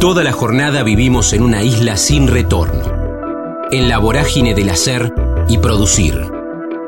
[0.00, 2.84] Toda la jornada vivimos en una isla sin retorno,
[3.70, 5.14] en la vorágine del hacer
[5.48, 6.30] y producir.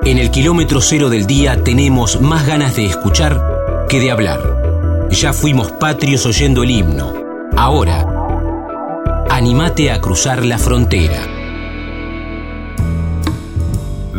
[0.04, 5.08] En el kilómetro cero del día tenemos más ganas de escuchar que de hablar.
[5.10, 7.14] Ya fuimos patrios oyendo el himno.
[7.56, 8.06] Ahora,
[9.30, 11.26] animate a cruzar la frontera.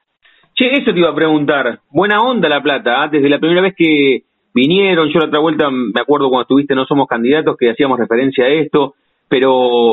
[0.54, 1.80] Che, eso te iba a preguntar.
[1.92, 3.08] Buena onda La Plata, ¿ah?
[3.10, 6.86] desde la primera vez que vinieron, yo la otra vuelta me acuerdo cuando estuviste No
[6.86, 8.96] Somos Candidatos que hacíamos referencia a esto,
[9.28, 9.92] pero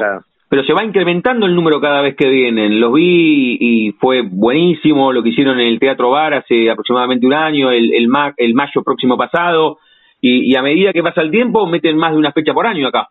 [0.49, 2.79] pero se va incrementando el número cada vez que vienen.
[2.79, 7.33] Los vi y fue buenísimo lo que hicieron en el Teatro Bar hace aproximadamente un
[7.33, 8.07] año, el, el,
[8.37, 9.79] el mayo próximo pasado,
[10.21, 12.87] y, y a medida que pasa el tiempo meten más de una fecha por año
[12.87, 13.09] acá.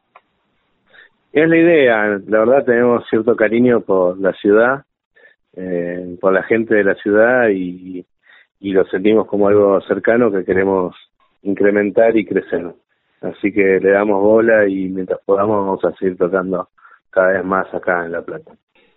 [1.34, 4.84] Es la idea, la verdad tenemos cierto cariño por la ciudad,
[5.56, 8.06] eh, por la gente de la ciudad y,
[8.60, 10.96] lo sentimos como algo cercano que queremos
[11.44, 12.74] incrementar y crecer.
[13.22, 16.68] Así que le damos bola y mientras podamos vamos a seguir tocando
[17.10, 18.52] cada vez más acá en La Plata.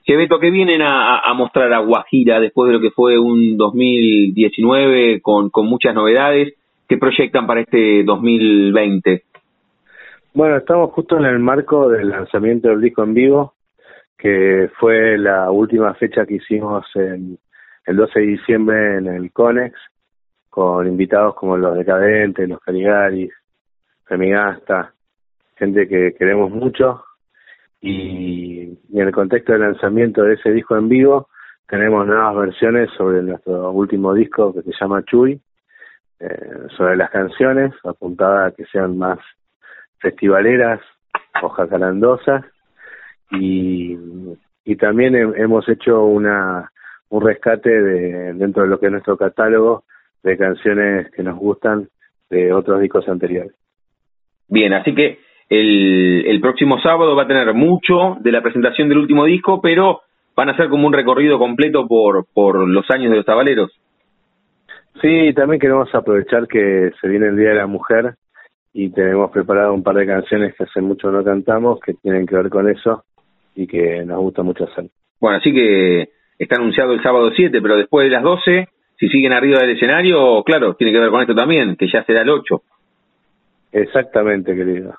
[0.05, 3.57] Che, Beto, ¿qué vienen a, a mostrar a Guajira después de lo que fue un
[3.57, 6.55] 2019 con, con muchas novedades?
[6.89, 9.23] ¿Qué proyectan para este 2020?
[10.37, 13.55] Bueno, estamos justo en el marco del lanzamiento del disco en vivo,
[14.19, 17.39] que fue la última fecha que hicimos en,
[17.87, 19.79] el 12 de diciembre en el Conex,
[20.51, 23.33] con invitados como los Decadentes, los Caligaris,
[24.07, 24.93] Femigasta,
[25.55, 27.05] gente que queremos mucho.
[27.81, 31.29] Y, en el contexto del lanzamiento de ese disco en vivo,
[31.69, 35.41] tenemos nuevas versiones sobre nuestro último disco que se llama Chuy,
[36.19, 39.21] eh, sobre las canciones, apuntada a que sean más
[39.99, 40.81] festivaleras
[41.43, 42.45] o jacarandosas
[43.31, 43.97] y,
[44.65, 46.71] y también hemos hecho una
[47.11, 49.85] un rescate de, dentro de lo que es nuestro catálogo
[50.23, 51.89] de canciones que nos gustan
[52.29, 53.53] de otros discos anteriores.
[54.49, 55.19] Bien, así que
[55.49, 60.01] el, el próximo sábado va a tener mucho de la presentación del último disco, pero
[60.35, 63.71] van a ser como un recorrido completo por, por los años de los tabaleros.
[65.01, 68.15] Sí, también queremos aprovechar que se viene el Día de la Mujer
[68.77, 72.35] y tenemos preparado un par de canciones que hace mucho no cantamos que tienen que
[72.35, 73.05] ver con eso
[73.55, 74.87] y que nos gusta mucho hacer.
[75.21, 78.69] Bueno, así que está anunciado el sábado 7, pero después de las 12,
[78.99, 82.23] si siguen arriba del escenario, claro, tiene que ver con esto también, que ya será
[82.23, 82.63] el 8.
[83.73, 84.95] Exactamente, querido.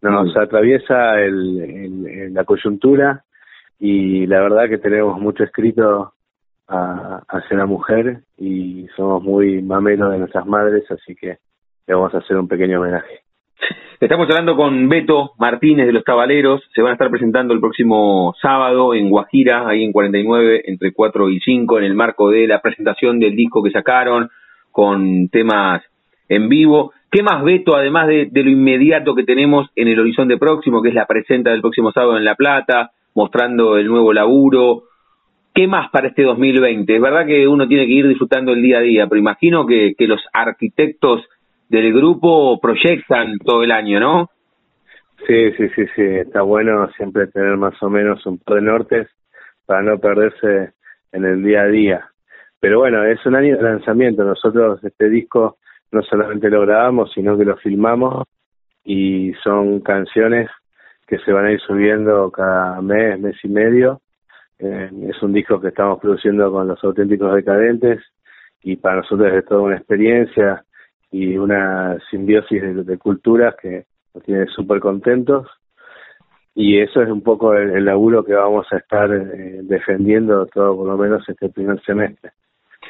[0.00, 3.24] Nos atraviesa el, la coyuntura
[3.78, 6.14] y la verdad que tenemos mucho escrito
[6.68, 11.36] a, hacia la mujer y somos muy mamelos de nuestras madres, así que
[11.94, 13.20] vamos a hacer un pequeño homenaje.
[14.00, 16.62] Estamos hablando con Beto Martínez de los Cabaleros.
[16.74, 21.30] Se van a estar presentando el próximo sábado en Guajira, ahí en 49, entre 4
[21.30, 24.30] y 5, en el marco de la presentación del disco que sacaron,
[24.70, 25.82] con temas
[26.28, 26.92] en vivo.
[27.10, 30.94] ¿Qué más, Beto, además de, lo inmediato que tenemos en el horizonte próximo, que es
[30.94, 34.84] la presenta del próximo sábado en La Plata, mostrando el nuevo laburo?
[35.52, 36.94] ¿Qué más para este 2020?
[36.94, 39.94] Es verdad que uno tiene que ir disfrutando el día a día, pero imagino que
[39.98, 41.22] los arquitectos
[41.70, 44.30] del grupo proyectan todo el año, ¿no?
[45.26, 49.08] Sí, sí, sí, sí, está bueno siempre tener más o menos un par de nortes
[49.66, 50.72] para no perderse
[51.12, 52.08] en el día a día.
[52.58, 54.24] Pero bueno, es un año de lanzamiento.
[54.24, 55.58] Nosotros este disco
[55.92, 58.26] no solamente lo grabamos, sino que lo filmamos
[58.84, 60.50] y son canciones
[61.06, 64.00] que se van a ir subiendo cada mes, mes y medio.
[64.58, 68.02] Eh, es un disco que estamos produciendo con los auténticos decadentes
[68.62, 70.64] y para nosotros es toda una experiencia
[71.10, 73.84] y una simbiosis de, culturas que
[74.14, 75.48] nos tiene súper contentos
[76.54, 80.86] y eso es un poco el, laburo que vamos a estar eh, defendiendo todo por
[80.88, 82.32] lo menos este primer semestre.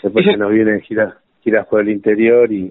[0.03, 2.71] Después se nos vienen giras, giras por el interior y,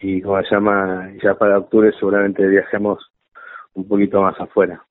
[0.00, 2.98] y como se llama, ya para octubre seguramente viajemos
[3.74, 4.82] un poquito más afuera.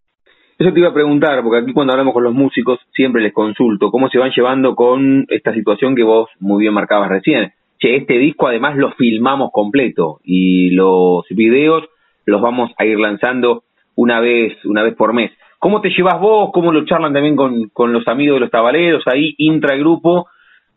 [0.57, 3.91] Eso te iba a preguntar, porque aquí cuando hablamos con los músicos siempre les consulto
[3.91, 7.53] cómo se van llevando con esta situación que vos muy bien marcabas recién.
[7.79, 11.85] Che, este disco además lo filmamos completo y los videos
[12.25, 13.63] los vamos a ir lanzando
[13.95, 15.31] una vez, una vez por mes.
[15.59, 16.51] ¿Cómo te llevas vos?
[16.53, 20.27] ¿Cómo lo charlan también con, con los amigos de los tabaleros ahí, intragrupo,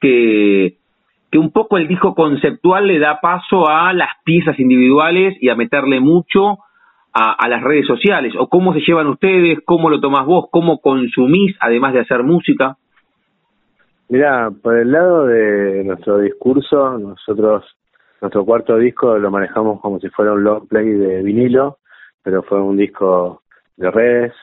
[0.01, 0.77] que,
[1.31, 5.55] que un poco el disco conceptual le da paso a las piezas individuales y a
[5.55, 6.59] meterle mucho
[7.13, 8.35] a, las redes sociales?
[8.39, 9.59] ¿O cómo se llevan ustedes?
[9.65, 10.47] ¿Cómo lo tomás vos?
[10.51, 12.77] ¿Cómo consumís además de hacer música?
[14.13, 17.65] Mira, por el lado de nuestro discurso, nosotros,
[18.21, 21.79] nuestro cuarto disco lo manejamos como si fuera un long play de vinilo,
[22.23, 23.41] pero fue un disco
[23.75, 24.35] de redes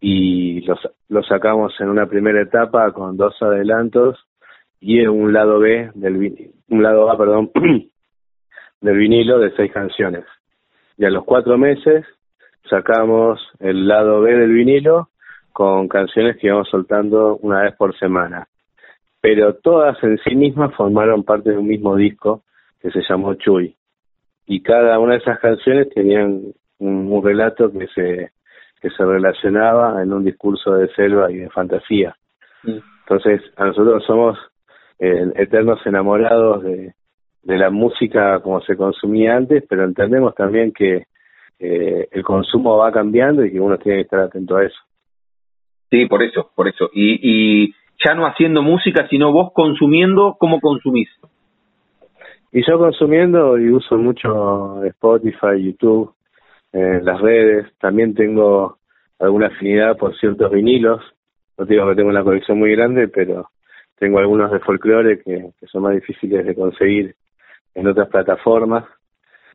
[0.00, 0.76] y lo,
[1.10, 4.18] lo sacamos en una primera etapa con dos adelantos
[4.80, 7.52] y un lado B del un lado A, perdón,
[8.80, 10.24] del vinilo de seis canciones
[10.96, 12.04] y a los cuatro meses
[12.68, 15.10] sacamos el lado B del vinilo
[15.52, 18.48] con canciones que íbamos soltando una vez por semana.
[19.20, 22.42] Pero todas en sí mismas formaron parte de un mismo disco
[22.80, 23.74] que se llamó Chuy.
[24.46, 26.42] Y cada una de esas canciones tenían
[26.78, 28.30] un, relato que se,
[28.80, 32.16] que se relacionaba en un discurso de selva y de fantasía.
[32.62, 32.78] Mm.
[33.00, 34.38] Entonces, a nosotros somos
[34.98, 36.94] eh, eternos enamorados de,
[37.42, 41.04] de la música como se consumía antes, pero entendemos también que
[41.58, 44.78] eh, el consumo va cambiando y que uno tiene que estar atento a eso.
[45.90, 46.90] Sí, por eso, por eso.
[46.92, 47.74] Y, y
[48.04, 51.08] ya no haciendo música, sino vos consumiendo, ¿cómo consumís?
[52.52, 56.14] Y yo consumiendo y uso mucho Spotify, YouTube,
[56.72, 57.66] eh, las redes.
[57.78, 58.78] También tengo
[59.18, 61.02] alguna afinidad por ciertos vinilos.
[61.58, 63.50] No digo que tengo una colección muy grande, pero
[63.98, 67.14] tengo algunos de folclore que son más difíciles de conseguir
[67.74, 68.84] en otras plataformas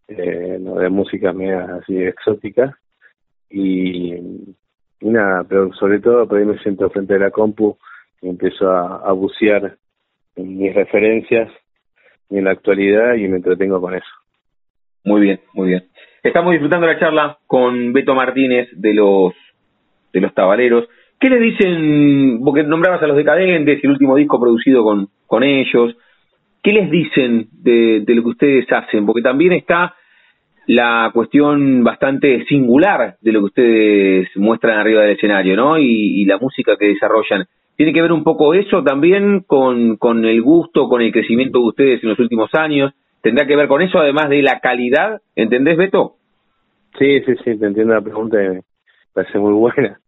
[0.08, 2.78] eh, no de música media así exótica
[3.50, 4.16] y,
[5.02, 7.78] nada pero sobre todo por ahí me siento frente a la compu y
[8.30, 9.78] empiezo a, bucear
[10.36, 11.52] en mis referencias
[12.30, 14.14] y en la actualidad y me entretengo con eso
[15.04, 15.86] muy bien muy bien
[16.24, 19.34] estamos disfrutando la charla con Beto Martínez de los
[20.12, 20.88] de los tabaleros
[21.24, 22.42] ¿Qué le dicen?
[22.44, 25.96] Porque nombrabas a los decadentes, el último disco producido con, con ellos.
[26.62, 29.06] ¿Qué les dicen de, lo que ustedes hacen?
[29.06, 29.96] Porque también está
[30.68, 35.78] la cuestión bastante singular de lo que ustedes muestran arriba del escenario, ¿no?
[35.78, 37.46] Y, la música que desarrollan.
[37.76, 41.66] ¿Tiene que ver un poco eso también con, con el gusto, con el crecimiento de
[41.66, 42.94] ustedes en los últimos años?
[43.22, 45.22] ¿Tendrá que ver con eso, además de la calidad?
[45.36, 46.16] ¿Entendés, Beto?
[47.00, 48.62] Sí, sí, sí, te entiendo la pregunta y me
[49.14, 50.00] parece muy buena.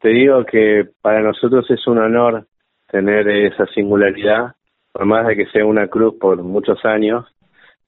[0.00, 2.46] Te digo que para nosotros es un honor
[2.90, 4.54] tener esa singularidad
[4.92, 7.26] por más de que sea una cruz por muchos años,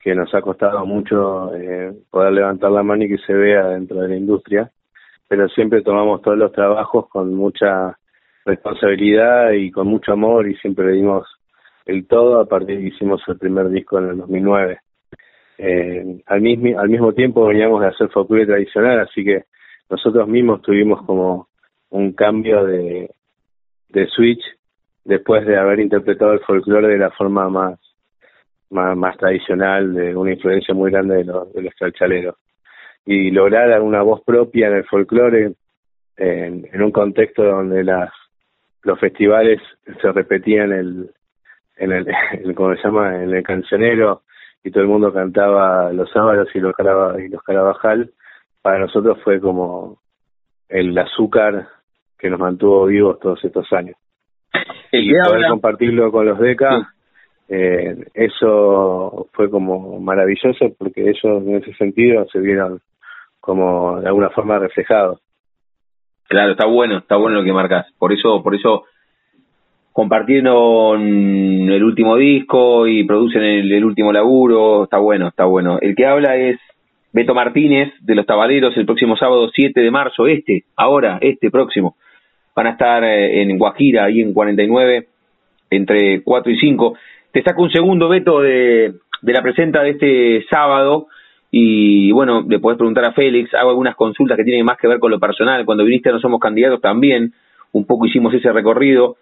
[0.00, 4.00] que nos ha costado mucho eh, poder levantar la mano y que se vea dentro
[4.00, 4.70] de la industria,
[5.28, 7.96] pero siempre tomamos todos los trabajos con mucha
[8.44, 11.26] responsabilidad y con mucho amor y siempre le dimos
[11.84, 14.78] el todo a partir de que hicimos el primer disco en el 2009.
[15.58, 19.44] Eh, al, mismo, al mismo tiempo veníamos de hacer folclore tradicional, así que
[19.90, 21.48] nosotros mismos tuvimos como
[21.90, 23.10] un cambio de,
[23.90, 24.42] de switch
[25.04, 27.78] después de haber interpretado el folclore de la forma más,
[28.70, 32.36] más, tradicional, de una influencia muy grande de los, de los chalchaleros.
[33.04, 35.54] Y lograr una voz propia en el folclore,
[36.16, 38.10] en, un contexto donde las
[38.82, 39.60] los festivales
[40.00, 41.10] se repetían el,
[41.76, 42.06] en el,
[42.54, 44.22] como se llama, en el cancionero
[44.64, 46.74] y todo el mundo cantaba los sábados y los,
[47.18, 48.10] y los carabajal,
[48.60, 49.98] para nosotros fue como
[50.68, 51.68] el azúcar
[52.18, 53.96] que nos mantuvo vivos todos estos años.
[54.92, 56.92] Y poder compartirlo con los DECA,
[57.48, 62.80] eh, eso fue como maravilloso porque ellos en ese sentido se vieron
[63.40, 65.20] como de alguna forma reflejados.
[66.32, 67.92] Claro, está bueno, está bueno lo que marcas.
[67.98, 68.84] Por eso, por eso
[69.92, 75.78] compartieron el último disco y producen el, último laburo, está bueno, está bueno.
[75.78, 76.58] El que habla es
[77.12, 81.96] Beto Martínez de Los Tabaleros el próximo sábado 7 de marzo, este, ahora, este próximo
[82.56, 85.08] van a estar eh, en Guajira, ahí en 49,
[85.68, 86.94] entre 4 y 5.
[87.30, 91.08] Te saco un segundo, veto de, de la presenta de este sábado
[91.54, 94.98] y bueno, le podés preguntar a Félix, hago algunas consultas que tienen más que ver
[94.98, 95.66] con lo personal.
[95.66, 97.34] Cuando viniste No Somos Candidatos también,
[97.72, 99.16] un poco hicimos ese recorrido.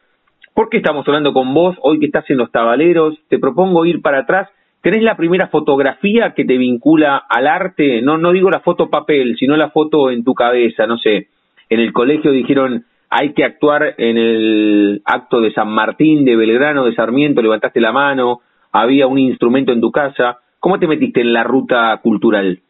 [0.54, 3.18] ¿Por qué estamos hablando con vos hoy que estás en Los Tabaleros?
[3.28, 4.48] Te propongo ir para atrás.
[4.80, 8.00] ¿Tenés la primera fotografía que te vincula al arte?
[8.00, 11.26] No, no digo la foto papel, sino la foto en tu cabeza, no sé.
[11.68, 16.84] En el colegio dijeron, hay que actuar en el acto de San Martín, de Belgrano,
[16.84, 20.38] de Sarmiento, levantaste la mano, había un instrumento en tu casa.
[20.60, 22.60] ¿Cómo te metiste en la ruta cultural?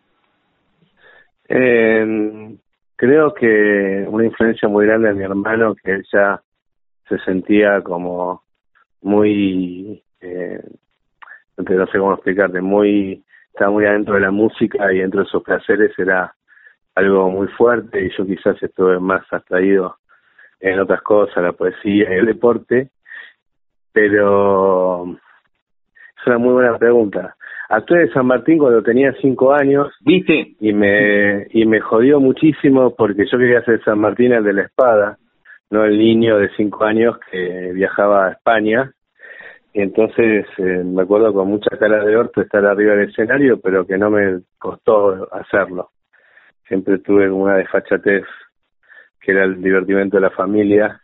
[1.48, 2.56] Eh,
[2.94, 6.40] creo que una influencia muy grande de mi hermano, que él ya
[7.08, 8.44] se sentía como
[9.02, 10.62] muy, eh,
[11.56, 15.42] no sé cómo explicarte, muy, estaba muy adentro de la música y dentro de sus
[15.42, 16.32] placeres era
[16.94, 19.96] algo muy fuerte y yo quizás estuve más atraído
[20.60, 22.90] en otras cosas, la poesía y el deporte,
[23.92, 27.34] pero es una muy buena pregunta.
[27.72, 29.92] Actué de San Martín cuando tenía cinco años.
[30.00, 30.56] ¿Viste?
[30.58, 34.62] Y me, y me jodió muchísimo porque yo quería ser San Martín el de la
[34.62, 35.18] espada,
[35.70, 38.92] no el niño de cinco años que viajaba a España.
[39.72, 43.86] Y entonces eh, me acuerdo con mucha cara de orto estar arriba del escenario, pero
[43.86, 45.90] que no me costó hacerlo.
[46.66, 48.24] Siempre tuve una desfachatez
[49.20, 51.00] que era el divertimento de la familia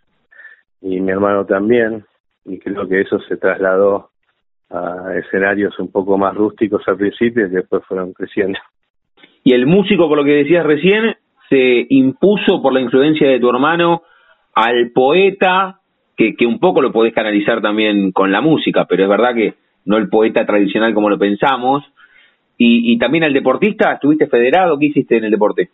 [0.80, 2.04] y mi hermano también.
[2.44, 4.10] Y creo que eso se trasladó
[4.70, 8.58] a escenarios un poco más rústicos al principio y después fueron creciendo.
[9.44, 11.16] Y el músico, por lo que decías recién,
[11.48, 14.02] se impuso por la influencia de tu hermano
[14.54, 15.80] al poeta,
[16.16, 19.54] que, que un poco lo podés canalizar también con la música, pero es verdad que
[19.84, 21.84] no el poeta tradicional como lo pensamos.
[22.58, 24.78] Y, y también al deportista, ¿estuviste federado?
[24.78, 25.70] ¿Qué hiciste en el deporte?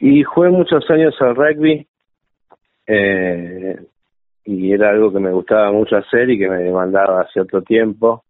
[0.00, 1.86] Y jugué muchos años al rugby.
[2.86, 3.76] Eh,
[4.50, 8.24] y era algo que me gustaba mucho hacer y que me demandaba otro tiempo.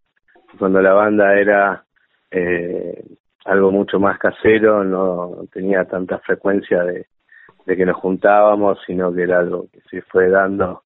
[0.57, 1.85] Cuando la banda era
[2.29, 3.01] eh,
[3.45, 7.05] algo mucho más casero, no tenía tanta frecuencia de,
[7.65, 10.83] que nos juntábamos, sino que era algo que se fue dando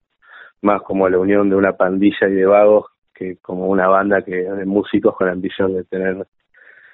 [0.61, 4.35] más como la unión de una pandilla y de vagos que como una banda que
[4.35, 6.27] de músicos con la ambición de tener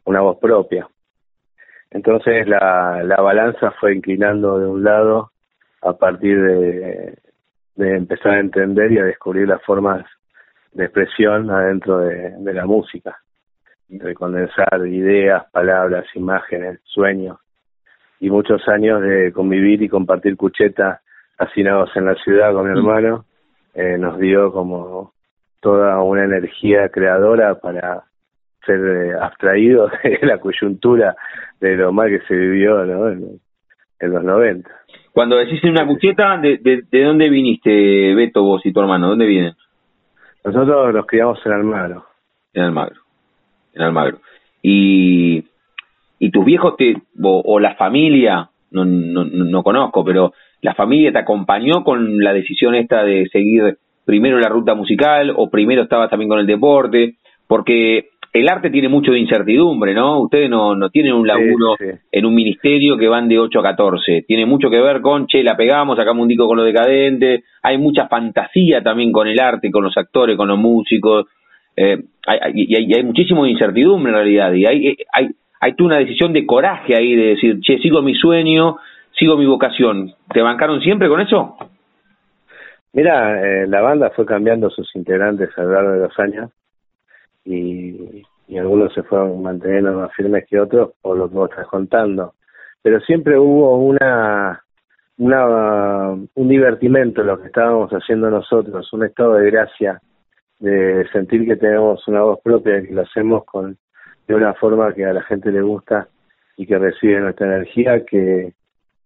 [0.05, 0.88] una voz propia.
[1.91, 5.31] Entonces la, la balanza fue inclinando de un lado
[5.81, 7.17] a partir de,
[7.79, 10.05] de empezar a entender y a descubrir las formas
[10.74, 13.17] de expresión adentro de, la música,
[13.88, 17.38] de condensar ideas, palabras, imágenes, sueños,
[18.19, 21.00] y muchos años de convivir y compartir cucheta
[21.38, 23.25] hacinados en la ciudad con mi hermano,
[23.74, 25.13] eh, nos dio como
[25.62, 28.03] toda una energía creadora para
[28.65, 31.15] ser eh, abstraídos de la coyuntura
[31.62, 33.07] de lo mal que se vivió ¿no?
[33.07, 33.39] en,
[34.01, 34.69] en los 90.
[35.11, 36.57] Cuando decís una cucheta, ¿de,
[36.89, 39.09] de, dónde viniste, Beto, vos y tu hermano?
[39.09, 39.53] ¿Dónde vienen?
[40.43, 42.05] Nosotros nos criamos en Almagro.
[42.53, 43.01] En Almagro.
[43.73, 44.19] En Almagro.
[44.61, 45.43] Y,
[46.19, 51.19] y tus viejos te, o, la familia, no, no, no conozco, pero la familia te
[51.19, 56.29] acompañó con la decisión esta de seguir primero la ruta musical o primero estabas también
[56.29, 57.15] con el deporte,
[57.47, 60.21] porque el arte tiene mucho de incertidumbre, ¿no?
[60.21, 61.75] Ustedes no, no tienen un laburo
[62.12, 64.24] en un ministerio que van de 8 a 14.
[64.27, 67.43] Tiene mucho que ver con, che, la pegamos, sacamos un disco con los decadentes.
[67.63, 71.25] Hay mucha fantasía también con el arte, con los actores, con los músicos.
[71.75, 74.53] Eh, hay, y, hay, hay muchísimo de incertidumbre en realidad.
[74.53, 78.13] Y hay, hay, hay tú una decisión de coraje ahí de decir, che, sigo mi
[78.13, 78.77] sueño,
[79.17, 80.13] sigo mi vocación.
[80.31, 81.57] ¿Te bancaron siempre con eso?
[82.93, 86.51] Mira, eh, la banda fue cambiando sus integrantes a lo largo de los años
[87.50, 88.24] y,
[88.58, 92.34] algunos se fueron manteniendo más firmes que otros por lo que vos estás contando.
[92.82, 94.63] Pero siempre hubo una,
[95.18, 100.01] una un divertimento en lo que estábamos haciendo nosotros, un estado de gracia,
[100.60, 103.77] de sentir que tenemos una voz propia, que lo hacemos con
[104.27, 106.08] de una forma que a la gente le gusta
[106.58, 108.53] y que recibe nuestra energía, que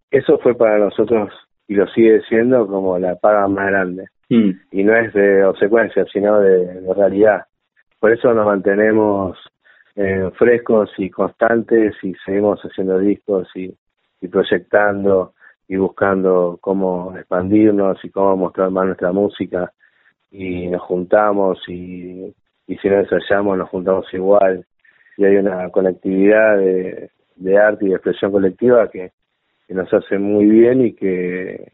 [0.09, 1.31] eso fue para nosotros
[1.67, 4.07] y lo sigue siendo como la paga más grande.
[4.29, 4.51] Mm.
[4.71, 7.45] Y no es de obsecuencia, sino de realidad
[8.03, 9.37] por eso nos mantenemos
[9.95, 13.73] eh, frescos y constantes y seguimos haciendo discos y,
[14.27, 15.35] proyectando
[15.69, 19.71] y buscando cómo expandirnos y cómo mostrar más nuestra música
[20.31, 22.35] y nos juntamos y,
[22.67, 24.65] y si no ensayamos nos juntamos igual
[25.15, 29.13] y hay una conectividad de, de arte y de expresión colectiva que,
[29.65, 31.71] que nos hace muy bien y que,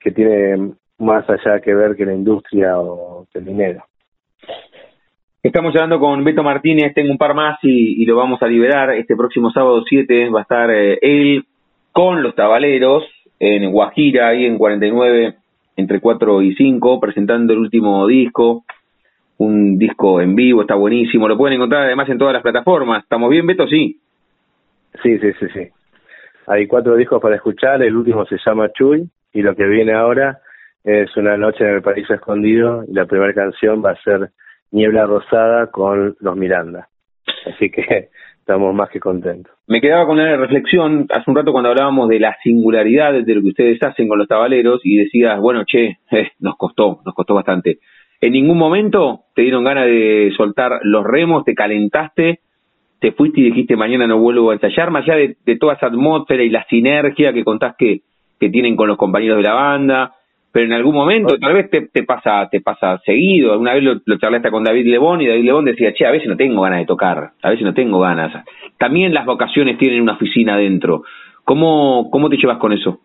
[0.00, 3.84] que tiene más allá que ver que la industria o que el dinero.
[5.44, 8.94] Estamos hablando con Beto Martínez, tengo un par más y, lo vamos a liberar.
[8.94, 11.44] Este próximo sábado 7 va a estar eh, él
[11.92, 13.04] con los tabaleros
[13.38, 15.34] en Guajira, ahí en 49,
[15.76, 18.64] entre 4 y 5, presentando el último disco.
[19.36, 21.28] Un disco en vivo, está buenísimo.
[21.28, 23.02] Lo pueden encontrar además en todas las plataformas.
[23.02, 23.68] ¿Estamos bien, Beto?
[23.68, 24.00] Sí.
[25.02, 25.68] Sí, sí, sí, sí.
[26.46, 27.82] Hay cuatro discos para escuchar.
[27.82, 30.38] El último se llama Chuy y lo que viene ahora
[30.82, 32.82] es Una noche en el paraíso escondido.
[32.88, 34.30] Y la primera canción va a ser
[34.70, 36.88] Niebla Rosada con los Miranda.
[37.46, 39.52] Así que estamos más que contentos.
[39.66, 43.40] Me quedaba con la reflexión hace un rato cuando hablábamos de la singularidad de lo
[43.40, 47.34] que ustedes hacen con los tabaleros y decías, bueno, che, eh, nos costó, nos costó
[47.34, 47.78] bastante.
[48.20, 52.40] ¿En ningún momento te dieron ganas de soltar los remos, te calentaste,
[53.00, 56.42] te fuiste y dijiste mañana no vuelvo a ensayar, más allá de, toda esa atmósfera
[56.42, 58.00] y la sinergia que contás que
[58.38, 60.14] tienen con los compañeros de la banda?
[60.54, 63.58] Pero en algún momento, tal vez te, te pasa te pasa seguido.
[63.58, 66.28] Una vez lo, lo charlaste con David Lebón y David Lebón decía, che, a veces
[66.28, 68.32] no tengo ganas de tocar, a veces no tengo ganas.
[68.78, 71.02] También las vocaciones tienen una oficina adentro.
[71.42, 73.00] ¿Cómo, cómo te llevas con eso?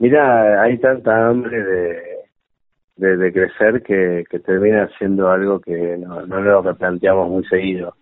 [0.00, 1.62] Mira, hay tanta hambre
[2.96, 7.94] de, de, crecer que, que, termina siendo algo que no, no lo replanteamos muy seguido.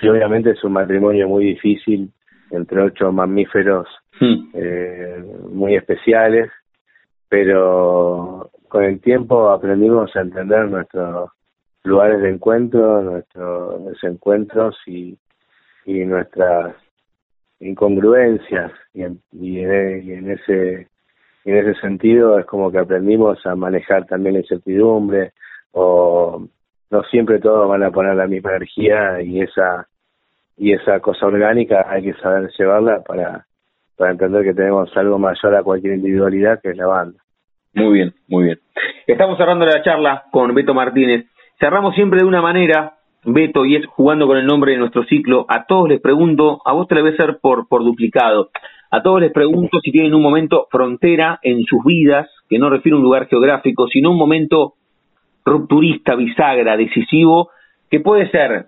[0.00, 2.12] Sí, obviamente es un matrimonio muy difícil
[2.50, 4.34] entre ocho mamíferos hmm.
[4.54, 6.50] eh, muy especiales
[7.32, 11.30] pero con el tiempo aprendimos a entender nuestros
[11.82, 15.16] lugares de encuentro, nuestros desencuentros y,
[15.86, 16.76] y nuestras
[17.58, 20.88] incongruencias y en, y en, ese
[21.46, 25.32] en ese sentido es como que aprendimos a manejar también la incertidumbre
[25.70, 26.46] o
[26.90, 29.88] no siempre todos van a poner la misma energía y esa
[30.58, 33.46] y esa cosa orgánica hay que saber llevarla para
[33.96, 37.21] para entender que tenemos algo mayor a cualquier individualidad que es la banda.
[37.74, 38.58] Muy bien, muy bien.
[39.06, 41.26] Estamos cerrando la charla con Beto Martínez.
[41.58, 45.46] Cerramos siempre de una manera, Beto, y es jugando con el nombre de nuestro ciclo.
[45.48, 48.50] A todos les pregunto, a vos te lo voy a hacer por, por duplicado.
[48.90, 52.94] A todos les pregunto si tienen un momento frontera en sus vidas, que no refiere
[52.94, 54.74] a un lugar geográfico, sino un momento
[55.44, 57.50] rupturista, bisagra, decisivo,
[57.90, 58.66] que puede ser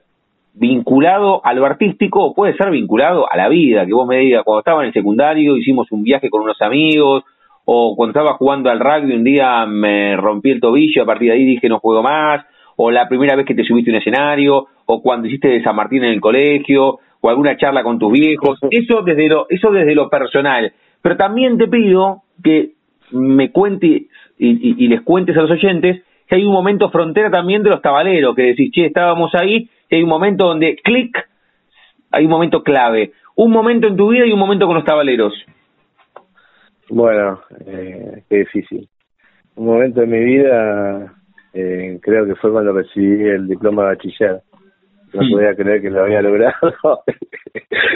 [0.54, 4.44] vinculado a lo artístico o puede ser vinculado a la vida, que vos me digas,
[4.44, 7.24] cuando estaba en el secundario hicimos un viaje con unos amigos,
[7.64, 11.34] o cuando estaba jugando al rugby un día me rompí el tobillo, a partir de
[11.34, 12.44] ahí dije no juego más,
[12.76, 15.76] o la primera vez que te subiste a un escenario, o cuando hiciste de San
[15.76, 19.94] Martín en el colegio, o alguna charla con tus viejos, eso desde lo, eso desde
[19.94, 20.72] lo personal.
[21.00, 22.72] Pero también te pido que
[23.12, 24.02] me cuentes
[24.38, 28.34] y, les cuentes a los oyentes que hay un momento frontera también de los tabaleros,
[28.34, 31.28] que decís, che, estábamos ahí, y hay un momento donde clic,
[32.10, 33.12] hay un momento clave.
[33.36, 35.34] Un momento en tu vida y un momento con los tabaleros.
[36.90, 38.88] Bueno, eh, qué difícil.
[39.56, 41.14] Un momento de mi vida,
[41.52, 44.42] eh, creo que fue cuando recibí el diploma de bachiller.
[45.12, 46.54] No podía creer que lo había logrado.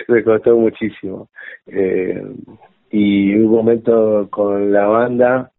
[0.09, 1.29] Me costó muchísimo.
[1.66, 2.22] Eh,
[2.90, 5.51] y un momento con la banda,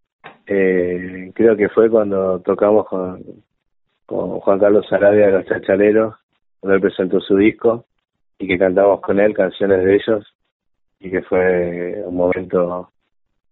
[0.46, 3.22] eh, creo que fue cuando tocamos con,
[4.06, 6.14] con Juan Carlos Sarabia de los Chachaleros,
[6.58, 7.84] cuando él presentó su disco
[8.38, 10.34] y que cantamos con él canciones de ellos
[10.98, 12.90] y que fue un momento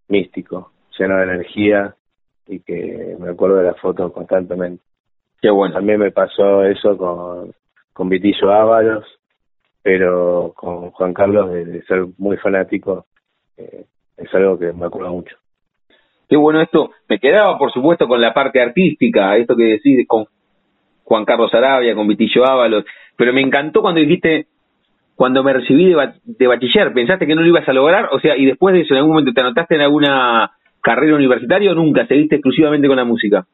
[0.09, 1.95] místico, lleno de energía
[2.47, 4.83] y que me acuerdo de la foto constantemente.
[5.41, 5.75] Qué bueno.
[5.75, 7.53] También me pasó eso con,
[7.93, 9.05] con Vitillo Ábalos,
[9.83, 13.07] pero con Juan Carlos de, ser muy fanático
[13.57, 13.85] eh,
[14.17, 15.37] es algo que me acuerdo mucho.
[16.29, 16.91] Qué bueno esto.
[17.09, 20.27] Me quedaba, por supuesto, con la parte artística, esto que decís con
[21.05, 22.85] Juan Carlos Arabia, con Vitillo Ábalos,
[23.17, 24.47] pero me encantó cuando dijiste
[25.19, 25.93] cuando me recibí
[26.25, 28.09] de, bachiller, ¿pensaste que no lo ibas a lograr?
[28.13, 31.73] O sea, y después de eso, ¿en algún momento te anotaste en alguna carrera universitaria
[31.73, 32.07] o nunca?
[32.07, 33.45] ¿Seguiste exclusivamente con la música?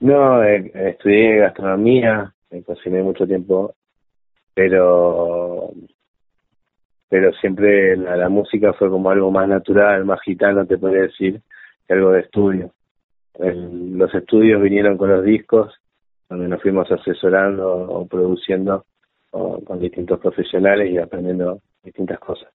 [0.00, 3.72] No, eh, estudié gastronomía, me cociné mucho tiempo,
[4.52, 5.70] pero
[7.08, 11.40] pero siempre la, música fue como algo más natural, más gitano, te podría decir,
[11.88, 12.72] que algo de estudio.
[13.38, 15.72] los estudios vinieron con los discos,
[16.28, 18.84] donde nos fuimos asesorando o produciendo
[19.64, 22.48] con, distintos profesionales y aprendiendo distintas cosas.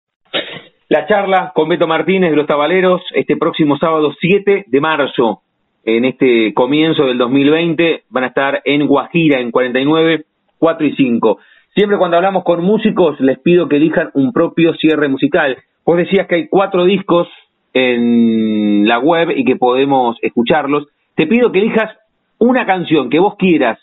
[0.89, 5.41] La charla con Beto Martínez de los Tabaleros este próximo sábado 7 de marzo,
[5.84, 10.26] en este comienzo del 2020, van a estar en Guajira en 49,
[10.58, 11.39] 4 y 5.
[11.74, 15.58] Siempre cuando hablamos con músicos les pido que elijan un propio cierre musical.
[15.86, 17.28] Vos decías que hay cuatro discos
[17.74, 20.88] en la web y que podemos escucharlos.
[21.15, 21.98] Te pido que elijas
[22.38, 23.80] una canción que vos quieras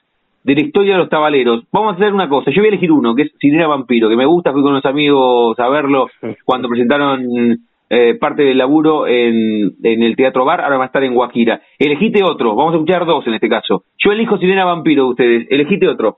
[0.49, 1.65] de la historia de los tabaleros.
[1.71, 4.17] Vamos a hacer una cosa, yo voy a elegir uno, que es Cinera Vampiro, que
[4.17, 6.07] me gusta, fui con unos amigos a verlo
[6.47, 7.59] cuando presentaron
[7.91, 11.61] eh, parte del laburo en, en, el Teatro Bar, ahora va a estar en Guajira.
[11.79, 13.85] Elegite otro, vamos a escuchar dos en este caso.
[13.99, 16.17] Yo elijo Cinera Vampiro de ustedes, elegite otro.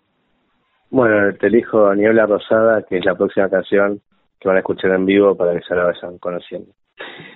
[0.90, 4.00] Bueno, te elijo Niebla Rosada, que es la próxima canción
[4.38, 6.68] que van a escuchar en vivo para que se la vayan conociendo.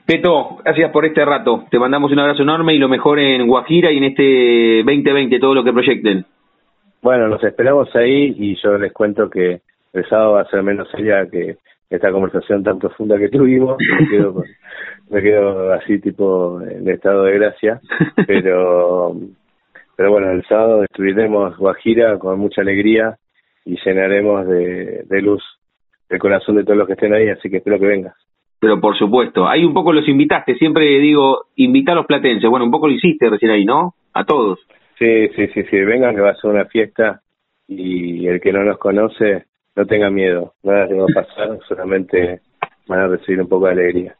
[0.06, 1.64] Peto, gracias por este rato.
[1.70, 5.54] Te mandamos un abrazo enorme y lo mejor en Guajira y en este 2020, todo
[5.54, 6.24] lo que proyecten.
[7.04, 9.60] Bueno, nos esperamos ahí y yo les cuento que
[9.92, 11.58] el sábado va a ser menos seria que
[11.90, 13.76] esta conversación tan profunda que tuvimos.
[13.78, 14.42] Me quedo,
[15.10, 17.78] me quedo así tipo en estado de gracia,
[18.26, 19.14] pero
[19.94, 23.18] pero bueno, el sábado destruiremos Guajira con mucha alegría
[23.66, 25.42] y llenaremos de, luz
[26.08, 28.16] el corazón de todos los que estén ahí, así que espero que vengas.
[28.58, 32.64] Pero por supuesto, ahí un poco los invitaste, siempre digo, invita a los platenses, bueno,
[32.64, 33.92] un poco lo hiciste recién ahí, ¿no?
[34.14, 34.58] A todos.
[34.98, 37.20] Sí, sí, sí, sí, vengan que va a ser una fiesta
[37.66, 42.40] y el que no nos conoce, no tenga miedo, nada que va a pasar, solamente
[42.86, 44.16] van a recibir un poco de alegría.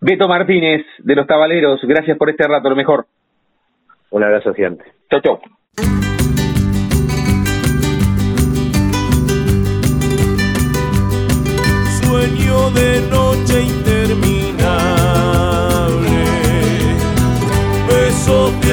[0.00, 3.06] Beto Martínez, de los Tabaleros, gracias por este rato, lo mejor.
[4.10, 4.84] Un abrazo gigante.
[5.08, 5.40] Chau, chau.
[12.02, 13.81] Sueño de noche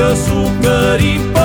[0.09, 1.38] besos de azúcar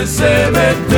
[0.00, 0.89] y el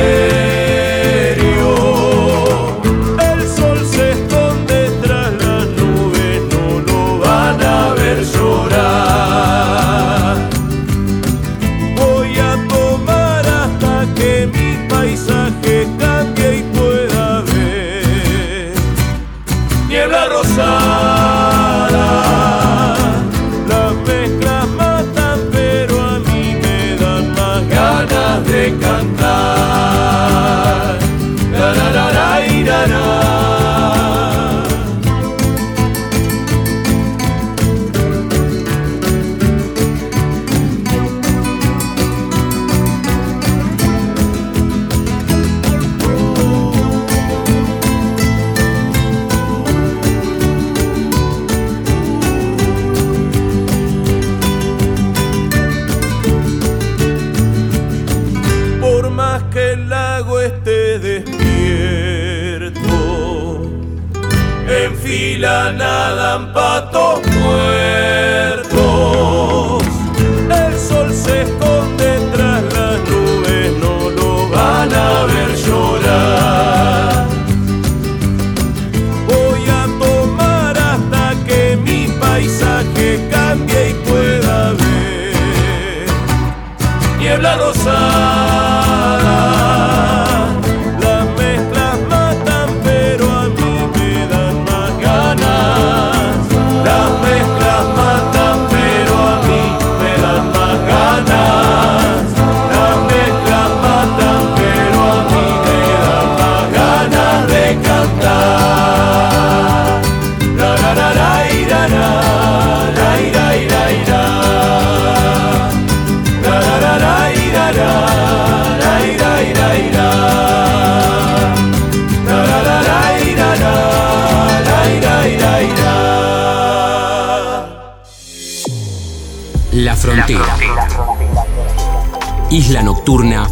[133.05, 133.49] Nocturna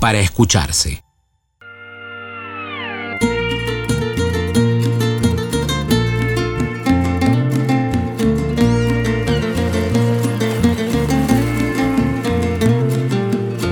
[0.00, 1.04] para escucharse.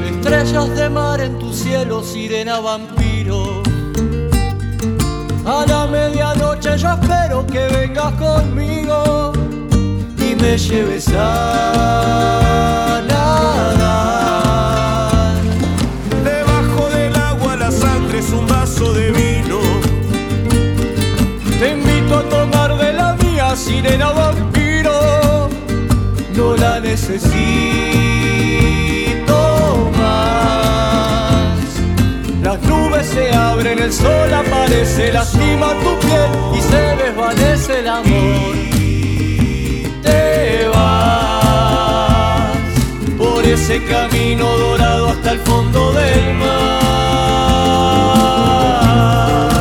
[0.07, 3.65] Estrellas de mar en tu cielo, sirena vampiro.
[5.45, 9.33] A la medianoche yo espero que vengas conmigo
[10.19, 14.34] y me lleves a nadar.
[21.59, 25.49] Te invito a tomar de la mía, sirena vampiro.
[26.37, 27.31] No la necesito
[29.97, 31.59] más.
[32.43, 38.65] Las nubes se abren, el sol aparece, lastima tu piel y se desvanece el amor
[40.05, 42.53] te vas
[43.17, 46.85] por ese camino dorado hasta el fondo del mar.
[49.05, 49.54] Casamiento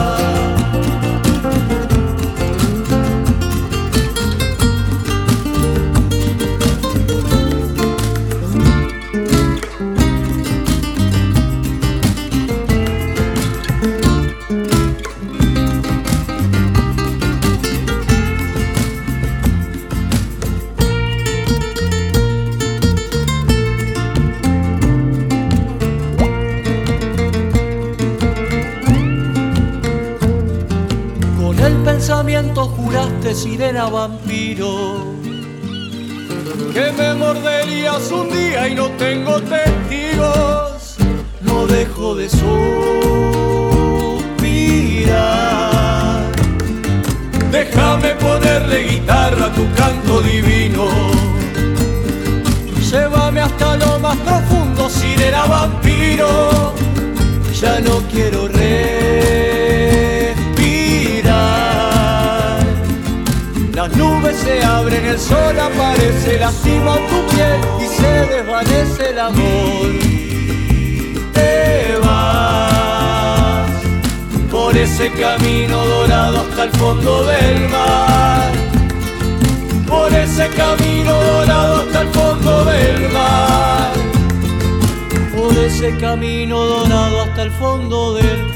[38.12, 40.96] un día y no tengo testigos.
[41.42, 42.64] No dejo de suspirar.
[47.52, 50.88] Déjame ponerle guitarra a tu canto divino.
[52.92, 56.74] Llévame hasta lo más profundo, sirena vampiro.
[57.62, 59.63] Ya no quiero respirar.
[64.44, 69.88] Se abren, el sol aparece, lastima tu piel y se desvanece el amor.
[71.34, 73.70] Te vas
[74.52, 78.52] por ese camino dorado hasta el fondo del mar.
[79.88, 83.94] Por ese camino dorado hasta el fondo del mar.
[85.38, 88.54] Por ese camino dorado hasta el fondo del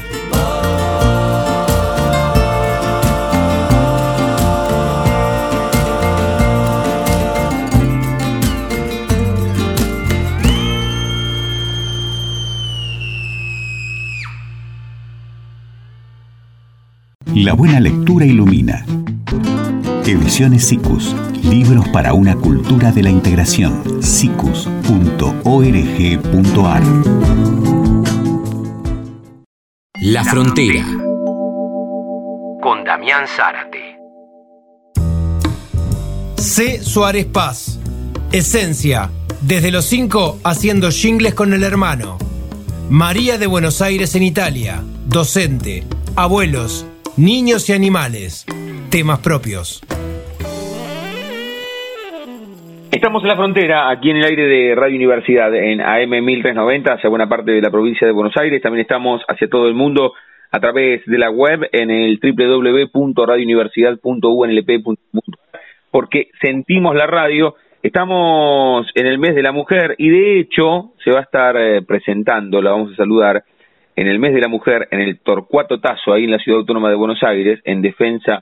[17.48, 18.84] La buena lectura ilumina.
[20.04, 21.16] Ediciones SICUS.
[21.44, 24.02] Libros para una cultura de la integración.
[24.02, 24.72] sicus.org.ar.
[30.02, 30.84] La Frontera.
[32.60, 33.96] Con Damián Zárate.
[36.36, 36.82] C.
[36.82, 37.78] Suárez Paz.
[38.30, 39.10] Esencia.
[39.40, 42.18] Desde los 5 haciendo jingles con el hermano.
[42.90, 44.84] María de Buenos Aires en Italia.
[45.06, 45.84] Docente.
[46.14, 46.84] Abuelos.
[47.18, 48.46] Niños y animales.
[48.92, 49.82] Temas propios.
[52.92, 57.10] Estamos en la frontera, aquí en el aire de Radio Universidad, en AM 1390, hacia
[57.10, 58.62] buena parte de la provincia de Buenos Aires.
[58.62, 60.12] También estamos hacia todo el mundo
[60.52, 65.22] a través de la web en el www.radiouniversidad.unlp.ar,
[65.90, 67.56] porque sentimos la radio.
[67.82, 71.82] Estamos en el mes de la mujer y de hecho se va a estar eh,
[71.82, 73.42] presentando, la vamos a saludar,
[73.98, 76.88] en el mes de la mujer en el Torcuato Tazo, ahí en la Ciudad Autónoma
[76.88, 78.40] de Buenos Aires, en defensa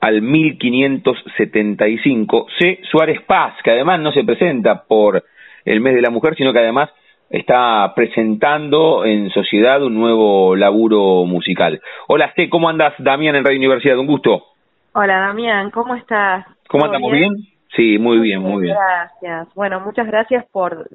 [0.00, 2.80] al 1575, C.
[2.90, 5.24] Suárez Paz, que además no se presenta por
[5.64, 6.90] el mes de la mujer, sino que además
[7.30, 11.80] está presentando en sociedad un nuevo laburo musical.
[12.08, 12.50] Hola, C.
[12.50, 12.92] ¿cómo andas?
[12.98, 14.44] Damián en Radio Universidad, un gusto.
[14.92, 16.44] Hola, Damián, ¿cómo estás?
[16.68, 17.32] ¿Cómo ¿Todo andamos bien?
[17.74, 18.76] Sí, muy bien, muy bien.
[18.76, 19.48] Gracias.
[19.54, 20.86] Bueno, muchas gracias por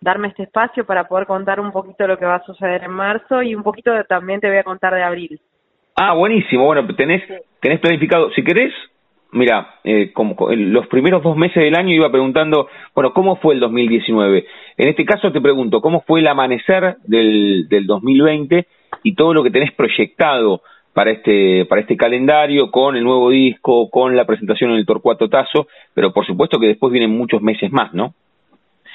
[0.00, 3.42] darme este espacio para poder contar un poquito lo que va a suceder en marzo
[3.42, 5.40] y un poquito de- también te voy a contar de abril.
[5.96, 6.66] Ah, buenísimo.
[6.66, 7.22] Bueno, tenés,
[7.60, 8.30] tenés planificado.
[8.32, 8.72] Si querés,
[9.32, 13.60] mira, eh, como, los primeros dos meses del año iba preguntando, bueno, ¿cómo fue el
[13.60, 14.46] 2019?
[14.76, 18.66] En este caso te pregunto, ¿cómo fue el amanecer del, del 2020
[19.02, 20.60] y todo lo que tenés proyectado
[20.92, 25.28] para este, para este calendario, con el nuevo disco, con la presentación en el Torcuato
[25.30, 25.66] Tazo?
[25.94, 28.14] Pero por supuesto que después vienen muchos meses más, ¿no?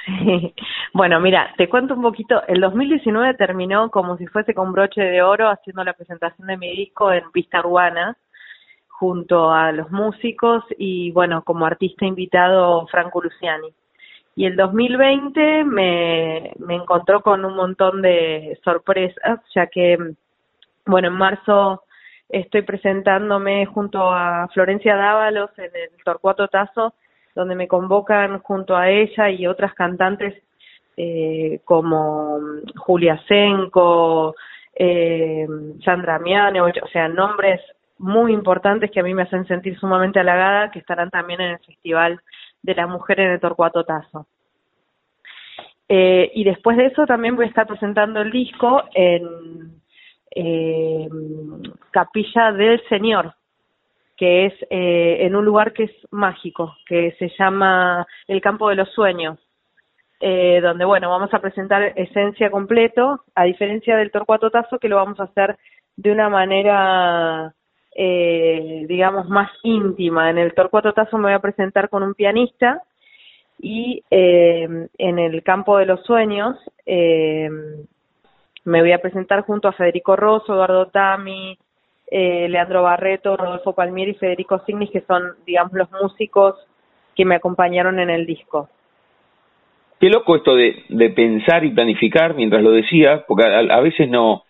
[0.06, 0.54] Sí.
[0.94, 2.42] Bueno, mira, te cuento un poquito.
[2.48, 6.76] El 2019 terminó como si fuese con broche de oro haciendo la presentación de mi
[6.76, 8.18] disco en Pista Urbana
[9.02, 13.74] junto a los músicos y bueno, como artista invitado Franco Luciani.
[14.36, 19.98] Y el 2020 me, me encontró con un montón de sorpresas, ya que,
[20.86, 21.84] bueno, en marzo
[22.30, 26.94] estoy presentándome junto a Florencia Dávalos en el Torcuato Tazo,
[27.36, 30.42] donde me convocan junto a ella y otras cantantes
[30.98, 32.40] eh, como
[32.78, 34.36] Julia Senko,
[34.76, 35.48] eh,
[35.84, 37.62] Sandra Miane, o sea, nombres
[37.98, 41.60] muy importantes que a mí me hacen sentir sumamente halagada, que estarán también en el
[41.60, 42.20] Festival
[42.64, 44.28] de la Mujer en el Torcuato Tazo.
[45.88, 49.82] Eh, y después de eso también voy a estar presentando el disco en
[50.34, 51.10] eh,
[51.92, 53.34] Capilla del Señor,
[54.22, 58.76] que es eh, en un lugar que es mágico, que se llama el Campo de
[58.76, 59.40] los Sueños,
[60.20, 64.98] eh, donde, bueno, vamos a presentar Esencia completo, a diferencia del Torcuato Tazo, que lo
[64.98, 65.58] vamos a hacer
[65.96, 67.56] de una manera,
[67.96, 70.30] eh, digamos, más íntima.
[70.30, 72.84] En el Torcuato Tazo me voy a presentar con un pianista
[73.58, 77.50] y eh, en el Campo de los Sueños eh,
[78.66, 81.58] me voy a presentar junto a Federico Rosso, Eduardo Tami,
[82.12, 86.56] eh, Leandro Barreto, Rodolfo Palmieri y Federico Signis, que son, digamos, los músicos
[87.16, 88.70] que me acompañaron en el disco.
[90.00, 94.10] Qué loco esto de, de pensar y planificar mientras lo decía, porque a, a veces
[94.10, 94.44] no,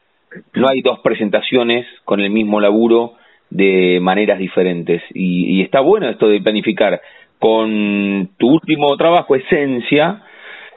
[0.54, 3.14] no hay dos presentaciones con el mismo laburo
[3.50, 5.02] de maneras diferentes.
[5.14, 7.02] Y, y está bueno esto de planificar
[7.38, 10.24] con tu último trabajo, Esencia,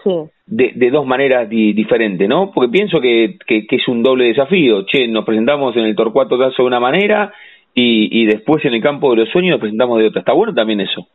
[0.04, 0.30] Sí.
[0.46, 2.50] De, de dos maneras di- diferentes, ¿no?
[2.52, 4.84] Porque pienso que, que, es un doble desafío.
[4.86, 7.32] Che, nos presentamos en el Torcuato Tazo de una manera
[7.74, 10.20] y, y después en el campo de los sueños nos presentamos de otra.
[10.20, 11.06] Está bueno también eso.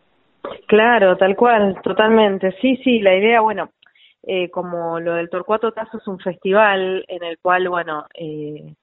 [0.68, 2.56] Claro, tal cual, totalmente.
[2.62, 3.70] Sí, sí, la idea, bueno,
[4.24, 8.74] eh, como lo del Torcuato Tazo es un festival en el cual, bueno, eh,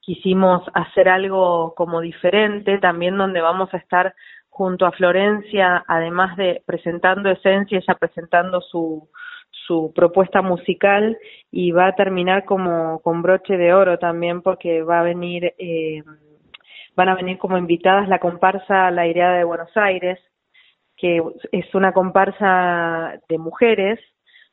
[0.00, 4.14] quisimos hacer algo como diferente, también donde vamos a estar
[4.48, 9.08] junto a Florencia, además de presentando Esencia, ella presentando su,
[9.72, 11.16] su propuesta musical
[11.50, 16.02] y va a terminar como con broche de oro también porque va a venir, eh,
[16.94, 20.18] van a venir como invitadas la comparsa La Ireada de Buenos Aires,
[20.94, 23.98] que es una comparsa de mujeres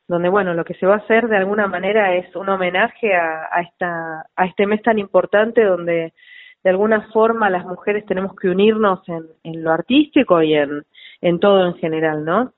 [0.07, 3.47] donde bueno lo que se va a hacer de alguna manera es un homenaje a,
[3.51, 6.13] a esta a este mes tan importante donde
[6.63, 10.83] de alguna forma las mujeres tenemos que unirnos en, en lo artístico y en,
[11.21, 12.53] en todo en general, ¿no?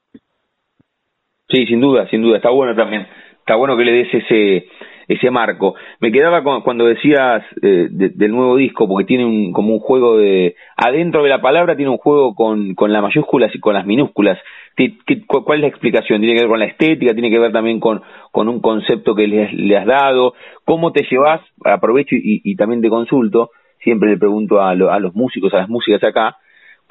[1.52, 3.08] Sí, sin duda, sin duda, está bueno también,
[3.40, 4.68] está bueno que le des ese
[5.08, 5.76] ese marco.
[6.00, 10.18] Me quedaba con, cuando decías eh, del nuevo disco, porque tiene un, como un juego
[10.18, 13.86] de, adentro de la palabra tiene un juego con, con las mayúsculas y con las
[13.86, 14.38] minúsculas.
[14.76, 16.22] ¿Qué, qué, cuál es la explicación?
[16.22, 17.14] ¿Tiene que ver con la estética?
[17.14, 20.34] ¿Tiene que ver también con, con un concepto que le, has dado?
[20.64, 21.42] ¿Cómo te llevas?
[21.66, 23.50] Aprovecho y, y también te consulto,
[23.84, 26.38] siempre le pregunto a, a los músicos, a las músicas acá,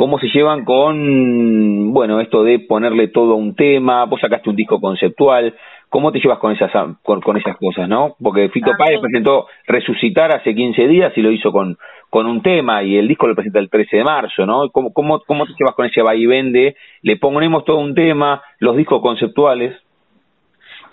[0.00, 4.56] cómo se llevan con, bueno, esto de ponerle todo a un tema, vos sacaste un
[4.56, 5.54] disco conceptual,
[5.90, 8.16] ¿cómo te llevas con esas, con, con esas cosas, no?
[8.18, 11.76] Porque Fito Páez presentó Resucitar hace 15 días y lo hizo con,
[12.08, 14.70] con un tema y el disco lo presenta el 13 de marzo, ¿no?
[14.70, 18.78] ¿Cómo, cómo, cómo te llevas con ese vaivén de le ponemos todo un tema, los
[18.78, 19.76] discos conceptuales?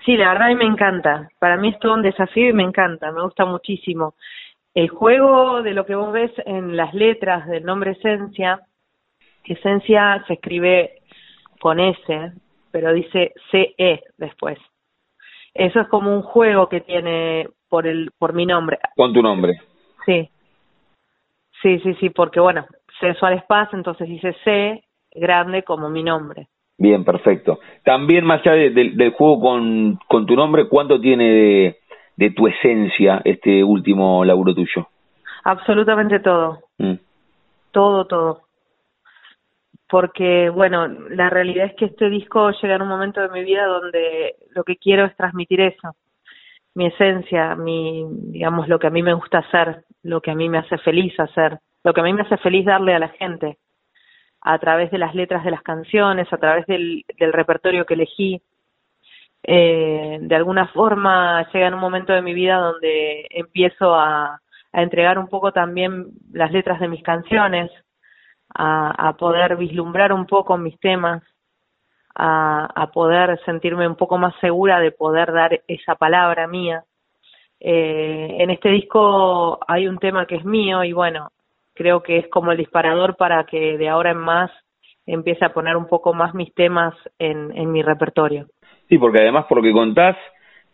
[0.06, 1.30] Sí, la verdad a mí me encanta.
[1.40, 4.16] Para mí es todo un desafío y me encanta, me gusta muchísimo.
[4.74, 8.67] El juego de lo que vos ves en las letras del nombre Esencia
[9.48, 10.92] Esencia se escribe
[11.60, 12.34] con S,
[12.72, 14.60] pero dice CE después.
[15.54, 18.78] Eso es como un juego que tiene por el por mi nombre.
[18.96, 19.54] Con tu nombre.
[20.06, 20.30] Sí.
[21.62, 22.68] Sí, sí, sí, porque bueno,
[23.00, 24.84] C Suárez Paz, entonces dice C
[25.16, 26.48] grande como mi nombre.
[26.78, 27.60] Bien, perfecto.
[27.84, 31.78] También más allá de, de, del juego con, con tu nombre, ¿cuánto tiene de,
[32.18, 34.88] de tu esencia este último laburo tuyo?
[35.44, 36.60] Absolutamente todo.
[36.78, 36.96] Mm.
[37.72, 38.47] Todo, todo
[39.90, 43.66] porque bueno, la realidad es que este disco llega en un momento de mi vida
[43.66, 45.96] donde lo que quiero es transmitir eso,
[46.76, 50.50] mi esencia, mi, digamos, lo que a mí me gusta hacer, lo que a mí
[50.50, 53.58] me hace feliz hacer, lo que a mí me hace feliz darle a la gente,
[54.42, 58.42] a través de las letras de las canciones, a través del, repertorio que elegí.
[59.44, 64.42] Eh, de alguna forma llega en un momento de mi vida donde empiezo a
[64.74, 67.72] entregar un poco también las letras de mis canciones,
[68.58, 71.24] a, poder vislumbrar un poco mis temas,
[72.16, 76.84] a, poder sentirme un poco más segura de poder dar esa palabra mía.
[77.60, 81.30] Eh, en este disco hay un tema que es mío y bueno,
[81.74, 84.52] creo que es como el disparador para que de ahora en más
[85.06, 88.48] empiece a poner un poco más mis temas en, mi repertorio.
[88.90, 90.18] Sí, porque además por lo que contás,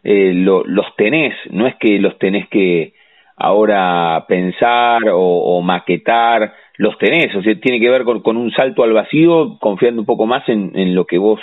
[0.04, 2.94] eh, lo, los tenés, no es que los tenés que
[3.36, 8.84] ahora pensar o maquetar, los tenés, o sea, tiene que ver con, con un salto
[8.84, 11.40] al vacío, confiando un poco más en, en lo que vos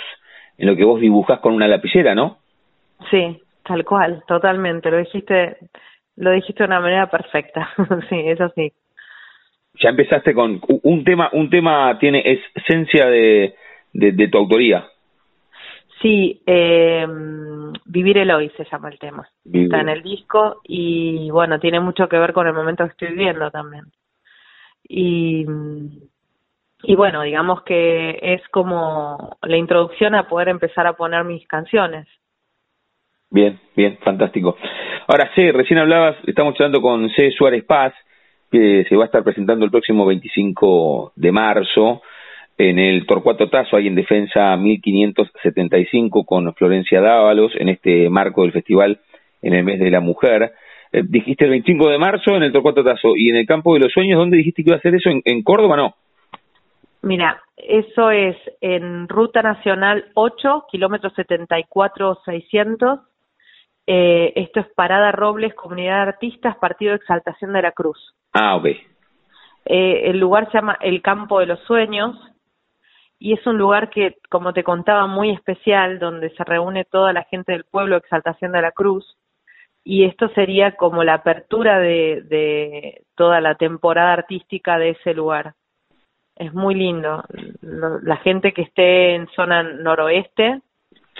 [0.59, 2.37] en lo que vos dibujás con una lapicera, ¿no?
[3.09, 5.57] Sí, tal cual, totalmente, lo dijiste
[6.15, 7.69] lo dijiste de una manera perfecta.
[8.09, 8.71] sí, eso sí.
[9.81, 13.55] Ya empezaste con un tema, un tema tiene es esencia de,
[13.93, 14.85] de, de tu autoría.
[16.03, 17.07] Sí, eh,
[17.85, 19.27] Vivir el Hoy se llama el tema.
[19.43, 19.69] Vivir.
[19.69, 23.07] Está en el disco y bueno, tiene mucho que ver con el momento que estoy
[23.09, 23.85] viviendo también
[24.93, 25.45] y,
[26.83, 32.07] y bueno, digamos que es como la introducción a poder empezar a poner mis canciones.
[33.29, 34.57] Bien, bien, fantástico.
[35.07, 37.31] Ahora, C, recién hablabas, estamos hablando con C.
[37.31, 37.93] Suárez Paz,
[38.51, 42.01] que se va a estar presentando el próximo 25 de marzo
[42.57, 48.51] en el Torcuato Tazo, ahí en Defensa 1575, con Florencia Dávalos, en este marco del
[48.51, 48.99] festival
[49.41, 50.51] en el mes de la mujer.
[50.91, 53.79] Eh, dijiste el 25 de marzo en el Torcuato Tazo y en el Campo de
[53.81, 55.09] los Sueños, ¿dónde dijiste que iba a hacer eso?
[55.09, 55.95] ¿En, en Córdoba no?
[57.03, 63.01] Mira, eso es en Ruta Nacional 8, kilómetros 74-600.
[63.87, 67.97] Eh, esto es Parada Robles, Comunidad de Artistas, Partido de Exaltación de la Cruz.
[68.33, 68.65] Ah, ok.
[69.65, 72.15] Eh, el lugar se llama El Campo de los Sueños
[73.17, 77.23] y es un lugar que, como te contaba, muy especial, donde se reúne toda la
[77.23, 79.17] gente del pueblo de Exaltación de la Cruz
[79.83, 85.55] y esto sería como la apertura de, de toda la temporada artística de ese lugar.
[86.35, 87.23] Es muy lindo.
[87.61, 90.61] La gente que esté en zona noroeste,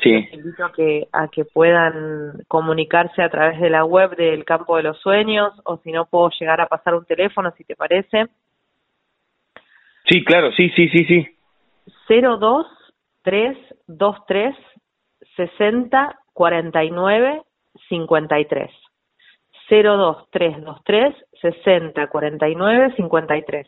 [0.02, 0.12] sí.
[0.12, 4.78] les invito a que, a que puedan comunicarse a través de la web del Campo
[4.78, 8.28] de los Sueños, o si no puedo llegar a pasar un teléfono, si te parece.
[10.10, 11.28] Sí, claro, sí, sí, sí, sí.
[12.08, 14.56] 02323
[15.36, 17.44] 60 49
[17.90, 18.70] 53.
[19.70, 23.68] 02323 60 49 53.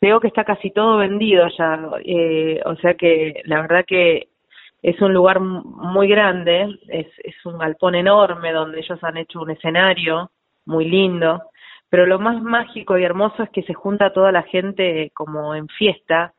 [0.00, 4.28] Veo que está casi todo vendido ya, eh, o sea que la verdad que
[4.82, 9.52] es un lugar muy grande, es, es un galpón enorme donde ellos han hecho un
[9.52, 10.32] escenario
[10.66, 11.40] muy lindo,
[11.88, 15.68] pero lo más mágico y hermoso es que se junta toda la gente como en
[15.68, 16.34] fiesta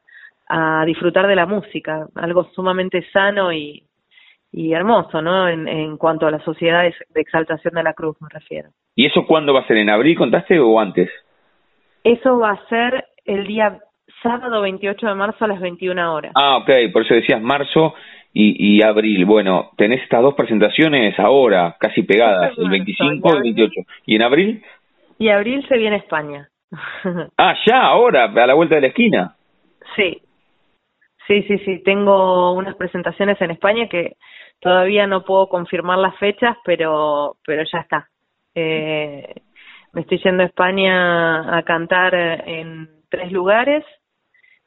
[0.50, 3.88] a disfrutar de la música, algo sumamente sano y,
[4.54, 5.50] y hermoso, ¿no?
[5.50, 8.70] En, en cuanto a las sociedades de exaltación de la cruz me refiero.
[8.96, 9.78] ¿Y eso cuándo va a ser?
[9.78, 11.10] ¿En abril contaste o antes?
[12.04, 13.80] Eso va a ser el día
[14.22, 16.32] sábado 28 de marzo a las 21 horas.
[16.36, 17.96] Ah, ok, por eso decías marzo
[18.32, 19.26] y, y abril.
[19.26, 23.82] Bueno, tenés estas dos presentaciones ahora, casi pegadas, el 25 y el 28.
[24.06, 24.64] ¿Y en abril?
[25.18, 26.50] Y abril se viene a España.
[27.38, 29.36] ah, ya, ahora, a la vuelta de la esquina.
[29.96, 30.22] Sí,
[31.28, 31.84] sí, sí, sí.
[31.84, 34.16] Tengo unas presentaciones en España que
[34.60, 38.10] todavía no puedo confirmar las fechas, pero, pero ya está.
[38.56, 39.34] Eh,
[39.94, 43.84] me estoy yendo a España a cantar en tres lugares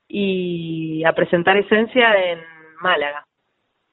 [0.08, 2.40] y a presentar Esencia en
[2.80, 3.24] Málaga.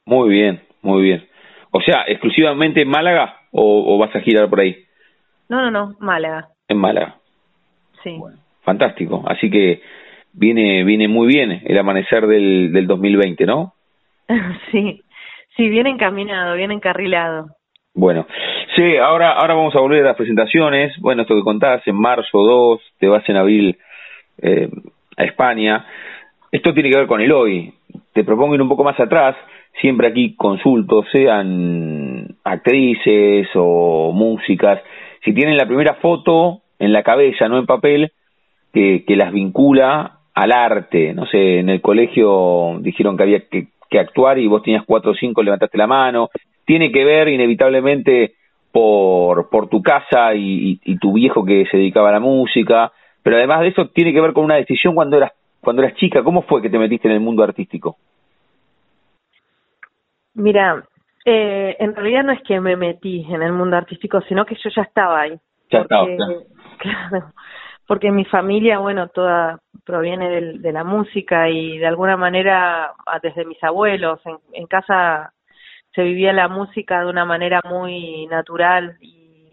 [0.05, 1.28] Muy bien, muy bien.
[1.72, 4.76] O sea, exclusivamente en Málaga o, vas a girar por ahí?
[5.49, 6.49] No, no, no, Málaga.
[6.68, 7.16] En Málaga.
[8.03, 8.20] Sí.
[8.64, 9.24] fantástico.
[9.28, 9.82] Así que
[10.34, 13.73] viene viene muy bien el amanecer del, del 2020, ¿no?
[14.71, 15.01] sí,
[15.55, 17.47] sí, bien encaminado, bien encarrilado.
[17.95, 18.25] Bueno,
[18.75, 20.97] sí, ahora, ahora vamos a volver a las presentaciones.
[20.99, 23.77] Bueno, esto que contás, en marzo 2, te vas en abril
[24.41, 24.67] eh,
[25.15, 25.86] a España.
[26.51, 27.73] Esto tiene que ver con el hoy.
[28.13, 29.36] Te propongo ir un poco más atrás.
[29.79, 34.81] Siempre aquí consulto, sean actrices o músicas.
[35.23, 38.11] Si tienen la primera foto en la cabeza, no en papel,
[38.73, 41.13] que, que las vincula al arte.
[41.13, 45.11] No sé, en el colegio dijeron que había que, que actuar y vos tenías cuatro
[45.11, 46.29] o cinco, levantaste la mano
[46.65, 48.36] tiene que ver inevitablemente
[48.71, 53.38] por, por tu casa y, y, tu viejo que se dedicaba a la música, pero
[53.38, 55.31] además de eso tiene que ver con una decisión cuando eras,
[55.61, 56.23] cuando eras chica.
[56.23, 57.97] ¿Cómo fue que te metiste en el mundo artístico?
[60.34, 60.84] Mira,
[61.23, 64.69] eh, en realidad no es que me metí en el mundo artístico, sino que yo
[64.75, 65.38] ya estaba ahí.
[65.69, 66.07] Ya estaba,
[66.79, 67.25] claro.
[67.88, 73.45] porque mi familia, bueno, toda proviene de, de, la música y de alguna manera desde
[73.45, 75.34] mis abuelos, en, en casa
[75.93, 79.51] se vivía la música de una manera muy natural y,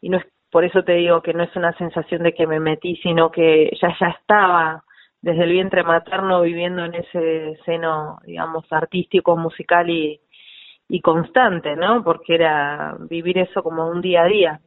[0.00, 2.60] y no es por eso te digo que no es una sensación de que me
[2.60, 4.82] metí, sino que ya ya estaba
[5.22, 10.20] desde el vientre materno viviendo en ese seno, digamos, artístico, musical y,
[10.88, 12.02] y constante, ¿no?
[12.02, 14.60] Porque era vivir eso como un día a día.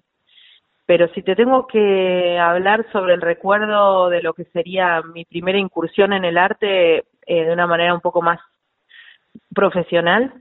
[0.85, 5.57] Pero si te tengo que hablar sobre el recuerdo de lo que sería mi primera
[5.57, 8.39] incursión en el arte eh, de una manera un poco más
[9.55, 10.33] profesional,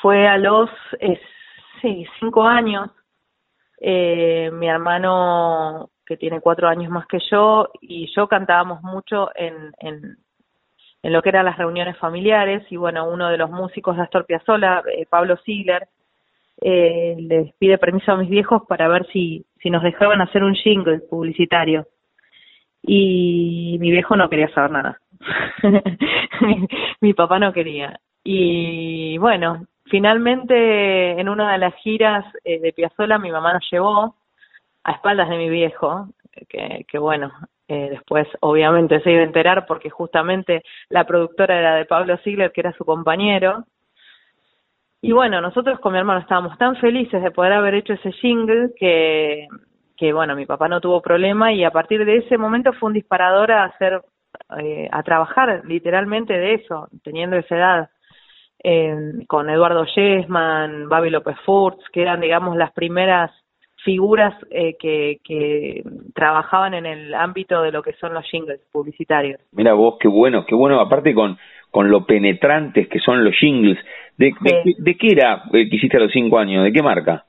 [0.00, 1.20] fue a los eh,
[2.20, 2.90] cinco años.
[3.82, 9.72] Eh, mi hermano, que tiene cuatro años más que yo, y yo cantábamos mucho en,
[9.78, 10.16] en,
[11.02, 12.64] en lo que eran las reuniones familiares.
[12.70, 15.88] Y bueno, uno de los músicos de Astor Piazzolla, eh, Pablo Ziegler,
[16.60, 20.54] eh, les pide permiso a mis viejos para ver si, si nos dejaban hacer un
[20.54, 21.86] jingle publicitario.
[22.82, 25.00] Y mi viejo no quería saber nada.
[27.00, 28.00] mi papá no quería.
[28.24, 34.14] Y bueno, Finalmente, en una de las giras eh, de Piazzola, mi mamá nos llevó
[34.84, 36.06] a espaldas de mi viejo,
[36.48, 37.32] que, que bueno,
[37.66, 42.52] eh, después obviamente se iba a enterar porque justamente la productora era de Pablo Ziegler,
[42.52, 43.64] que era su compañero.
[45.02, 48.70] Y bueno, nosotros con mi hermano estábamos tan felices de poder haber hecho ese jingle
[48.76, 52.94] que, bueno, mi papá no tuvo problema y a partir de ese momento fue un
[52.94, 54.02] disparador a hacer,
[54.58, 57.90] eh, a trabajar literalmente de eso, teniendo esa edad
[58.62, 58.94] eh,
[59.26, 63.30] con Eduardo Yesman, Babi López Furtz, que eran, digamos, las primeras
[63.82, 65.82] figuras eh, que, que
[66.14, 69.40] trabajaban en el ámbito de lo que son los jingles publicitarios.
[69.52, 71.38] Mira vos, qué bueno, qué bueno, aparte con,
[71.70, 73.78] con lo penetrantes que son los jingles.
[74.20, 76.62] ¿De, de, qué era que hiciste a los cinco años?
[76.62, 77.24] ¿De qué marca?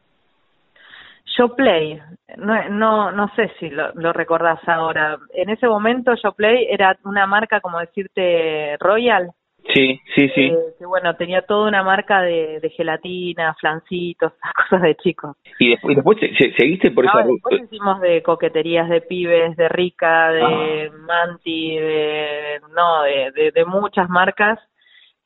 [1.37, 2.01] Showplay,
[2.37, 5.17] no, no, no sé si lo, lo recordás ahora.
[5.33, 9.31] En ese momento Showplay era una marca, como decirte, Royal.
[9.73, 10.41] Sí, sí, sí.
[10.47, 14.33] Eh, que bueno, tenía toda una marca de, de gelatina, flancitos,
[14.69, 15.37] cosas de chicos.
[15.59, 16.17] ¿Y después, después
[16.57, 17.23] seguiste por esa?
[17.23, 20.97] Después hicimos de coqueterías de pibes, de Rica, de ah.
[21.07, 24.59] Manti, de, no, de, de, de, muchas marcas.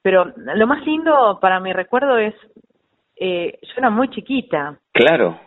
[0.05, 2.35] Pero lo más lindo para mi recuerdo es,
[3.15, 4.77] eh, yo era muy chiquita.
[4.91, 5.39] Claro.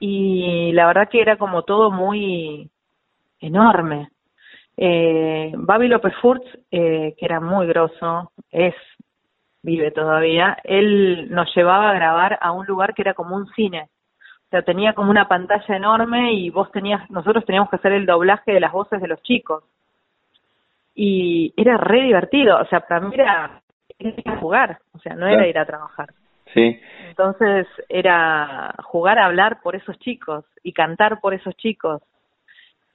[0.00, 2.68] Y la verdad que era como todo muy
[3.40, 4.10] enorme
[4.76, 8.74] Eh, Babi López Furtz, eh, que era muy grosso, es,
[9.62, 13.88] vive todavía, él nos llevaba a grabar a un lugar que era como un cine.
[14.46, 18.04] O sea, tenía como una pantalla enorme y vos tenías, nosotros teníamos que hacer el
[18.04, 19.64] doblaje de las voces de los chicos.
[20.94, 23.61] Y era re divertido, o sea, para mí era,
[24.40, 26.08] jugar, o sea, no era ir a trabajar.
[26.52, 26.80] Sí.
[27.08, 32.02] Entonces era jugar a hablar por esos chicos y cantar por esos chicos.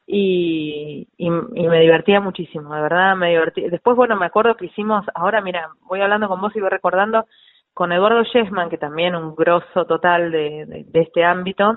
[0.06, 3.70] Y, y, y me divertía muchísimo, de verdad me divertí.
[3.70, 7.26] Después, bueno, me acuerdo que hicimos, ahora mira, voy hablando con vos y voy recordando,
[7.74, 11.74] con Eduardo Yesman, que también un grosso total de, de, de este ámbito,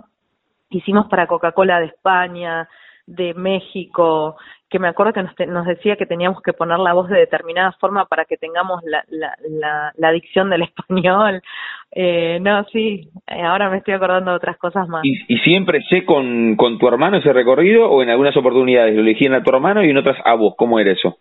[0.70, 2.68] hicimos para Coca-Cola de España,
[3.11, 4.37] de México,
[4.69, 7.19] que me acuerdo que nos, te, nos decía que teníamos que poner la voz de
[7.19, 11.43] determinada forma para que tengamos la, la, la, la dicción del español.
[11.91, 15.05] Eh, no, sí, eh, ahora me estoy acordando de otras cosas más.
[15.05, 19.01] ¿Y, y siempre sé con, con tu hermano ese recorrido o en algunas oportunidades lo
[19.01, 20.55] elegían a tu hermano y en otras a vos?
[20.57, 21.17] ¿Cómo era eso?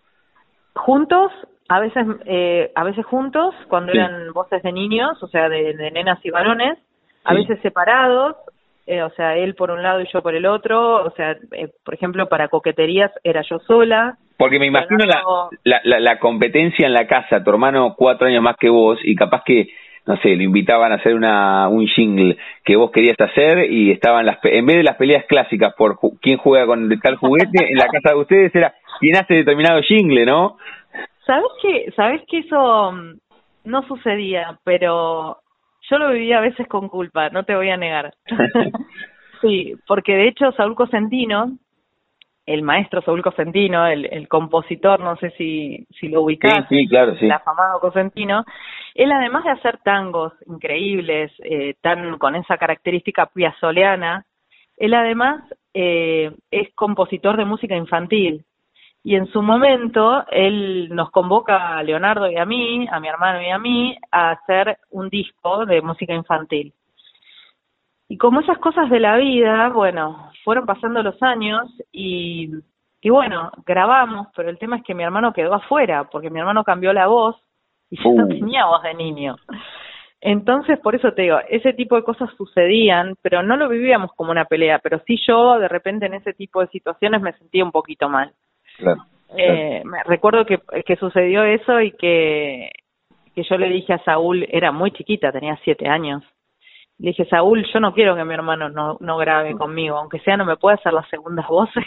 [0.76, 1.32] Juntos,
[1.70, 3.98] a veces eh, a veces juntos, cuando Sí.
[3.98, 6.78] eran voces de niños, o sea, de, de nenas y varones,
[7.24, 7.38] a Sí.
[7.38, 8.36] veces separados,
[8.90, 11.70] eh, o sea, él por un lado y yo por el otro, o sea, eh,
[11.86, 14.18] por ejemplo, para coqueterías era yo sola.
[14.38, 15.22] Porque me imagino la,
[15.64, 19.14] la, la, la competencia en la casa, tu hermano cuatro años más que vos y
[19.16, 19.68] capaz que,
[20.06, 24.26] no sé, lo invitaban a hacer una, un jingle que vos querías hacer y estaban
[24.26, 27.78] las, en vez de las peleas clásicas por ju- quién juega con tal juguete, en
[27.78, 30.58] la casa de ustedes era quién hace determinado jingle, ¿no?
[31.26, 33.20] ¿Sabes que sabes que eso mm,
[33.66, 35.38] no sucedía, pero
[35.90, 38.14] yo lo vivía a veces con culpa, no te voy a negar.
[39.42, 41.58] sí, porque de hecho Saúl Cosentino,
[42.46, 47.16] el maestro Saúl Cosentino, el, el compositor, no sé si, si lo ubicás, sí, claro,
[47.16, 47.26] sí.
[47.26, 48.44] el afamado Cosentino,
[48.96, 54.26] él además de hacer tangos increíbles, eh, tan con esa característica piazzoleana,
[54.78, 58.46] él además eh, es compositor de música infantil.
[59.10, 63.42] Y en su momento, él nos convoca a Leonardo y a mí, a mi hermano
[63.42, 66.76] y a mí, a hacer un disco de música infantil.
[68.08, 72.52] Y como esas cosas de la vida, bueno, fueron pasando los años y,
[73.02, 76.64] y bueno, grabamos, pero el tema es que mi hermano quedó afuera, porque mi hermano
[76.64, 77.36] cambió la voz
[77.90, 78.28] y yo no Uh.
[78.28, 79.38] tenía voz de niño.
[80.22, 84.30] Entonces, por eso te digo, ese tipo de cosas sucedían, pero no lo vivíamos como
[84.30, 87.72] una pelea, pero sí yo de repente en ese tipo de situaciones me sentía un
[87.72, 88.36] poquito mal.
[88.80, 89.02] Claro.
[89.38, 92.72] Eh, me recuerdo que, que sucedió eso y que,
[93.36, 96.24] que yo le dije a Saúl, era muy chiquita, tenía siete años.
[96.98, 100.36] Le dije, Saúl, yo no quiero que mi hermano no, no grabe conmigo, aunque sea
[100.36, 101.86] no me puede hacer las segundas voces.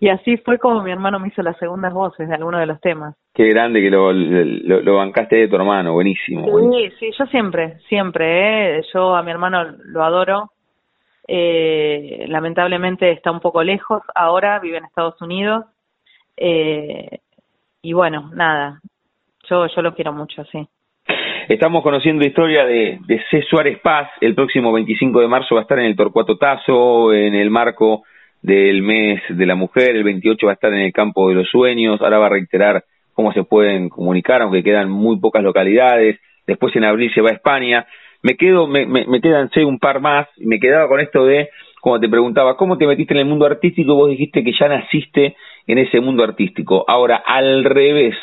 [0.00, 2.80] y así fue como mi hermano me hizo las segundas voces de alguno de los
[2.80, 3.14] temas.
[3.34, 6.50] Qué grande que lo, lo, lo bancaste de tu hermano, buenísimo.
[6.50, 6.90] buenísimo.
[6.98, 8.82] Sí, sí, yo siempre, siempre, ¿eh?
[8.92, 10.50] yo a mi hermano lo adoro.
[11.28, 15.66] Eh, lamentablemente está un poco lejos ahora, vive en Estados Unidos.
[16.44, 17.20] Eh,
[17.82, 18.80] y bueno, nada,
[19.48, 20.66] yo, yo lo quiero mucho, sí.
[21.48, 23.42] Estamos conociendo historia de, de C.
[23.48, 24.08] Suárez Paz.
[24.20, 28.02] El próximo 25 de marzo va a estar en el Torcuato Tazo, en el marco
[28.40, 29.94] del mes de la mujer.
[29.94, 32.00] El 28 va a estar en el Campo de los Sueños.
[32.00, 32.82] Ahora va a reiterar
[33.12, 36.18] cómo se pueden comunicar, aunque quedan muy pocas localidades.
[36.44, 37.86] Después en abril se va a España.
[38.22, 40.26] Me quedo, me, me, me quedan sé, un par más.
[40.38, 43.94] Me quedaba con esto de, como te preguntaba, ¿cómo te metiste en el mundo artístico?
[43.94, 45.36] Vos dijiste que ya naciste
[45.66, 46.84] en ese mundo artístico.
[46.88, 48.14] Ahora, al revés,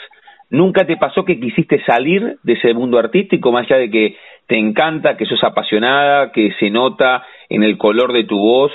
[0.52, 4.18] ¿Nunca te pasó que quisiste salir de ese mundo artístico, más allá de que
[4.48, 8.72] te encanta, que sos apasionada, que se nota en el color de tu voz,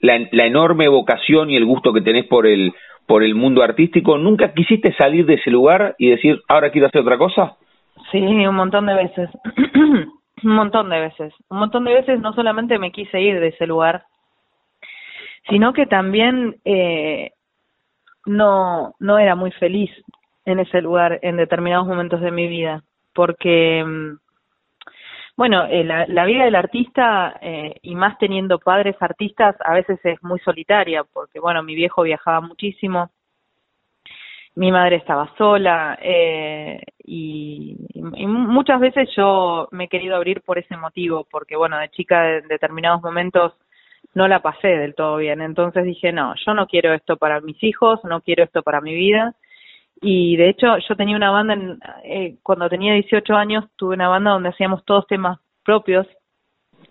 [0.00, 2.72] la, enorme vocación y el gusto que tenés por el,
[3.06, 4.18] por el mundo artístico?
[4.18, 7.56] ¿Nunca quisiste salir de ese lugar y decir, ahora quiero hacer otra cosa?
[8.10, 9.30] Sí, un montón de veces.
[10.42, 11.32] un montón de veces.
[11.48, 14.02] Un montón de veces no solamente me quise ir de ese lugar,
[15.48, 17.30] sino que también eh,
[18.26, 19.90] no, no era muy feliz
[20.44, 22.82] en ese lugar en determinados momentos de mi vida,
[23.14, 24.18] porque, mm,
[25.36, 29.98] bueno, eh, la, la vida del artista, eh, y más teniendo padres artistas, a veces
[30.04, 33.10] es muy solitaria, porque, bueno, mi viejo viajaba muchísimo,
[34.56, 40.58] mi madre estaba sola, eh, y, y muchas veces yo me he querido abrir por
[40.58, 43.54] ese motivo, porque, bueno, de chica en determinados momentos
[44.14, 47.62] no la pasé del todo bien, entonces dije, no, yo no quiero esto para mis
[47.62, 49.34] hijos, no quiero esto para mi vida,
[50.00, 54.08] y de hecho yo tenía una banda en, eh, cuando tenía 18 años tuve una
[54.08, 56.06] banda donde hacíamos todos temas propios.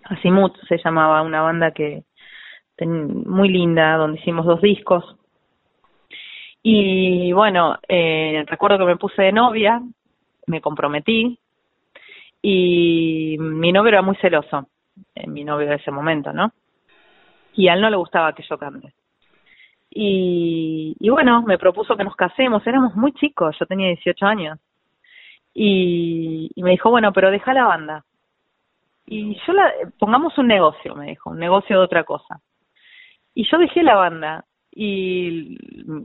[0.04, 2.02] Asimut se llamaba una banda que
[2.86, 5.16] muy linda donde hicimos dos discos.
[6.62, 9.80] Y bueno eh, recuerdo que me puse de novia
[10.46, 11.38] me comprometí
[12.42, 14.68] y mi novio era muy celoso
[15.14, 16.52] eh, mi novio de ese momento no
[17.56, 18.92] y a él no le gustaba que yo cante
[19.90, 24.58] Y, y bueno, me propuso que nos casemos, éramos muy chicos, yo tenía 18 años.
[25.54, 28.04] Y, y me dijo, bueno, pero deja la banda.
[29.06, 32.40] Y yo la, pongamos un negocio, me dijo, un negocio de otra cosa.
[33.34, 34.44] Y yo dejé la banda
[34.74, 35.56] y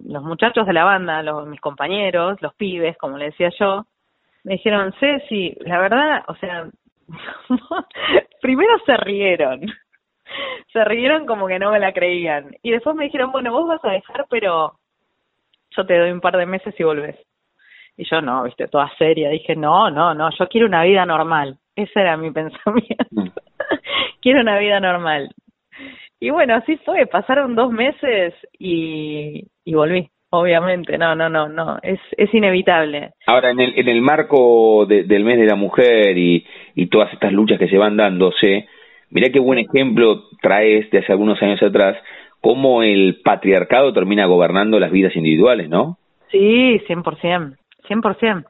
[0.07, 3.85] los muchachos de la banda, los, mis compañeros, los pibes, como le decía yo,
[4.43, 6.69] me dijeron, Ceci, la verdad, o sea,
[8.41, 9.61] primero se rieron,
[10.71, 12.55] se rieron como que no me la creían.
[12.61, 14.73] Y después me dijeron, bueno, vos vas a dejar, pero
[15.75, 17.17] yo te doy un par de meses y volvés.
[17.97, 21.57] Y yo no, viste, toda seria, dije, no, no, no, yo quiero una vida normal.
[21.75, 23.05] Ese era mi pensamiento.
[23.11, 23.29] Mm.
[24.21, 25.29] quiero una vida normal.
[26.19, 31.79] Y bueno, así fue, pasaron dos meses y, y volví obviamente, no, no, no, no,
[31.81, 33.11] es, es inevitable.
[33.25, 37.33] Ahora, en el, en el marco del mes de la mujer y, y todas estas
[37.33, 38.67] luchas que se van dándose,
[39.09, 41.97] mirá qué buen ejemplo traes de hace algunos años atrás,
[42.41, 45.97] cómo el patriarcado termina gobernando las vidas individuales, ¿no?
[46.31, 47.57] Sí, cien por cien,
[47.87, 48.45] cien por cien.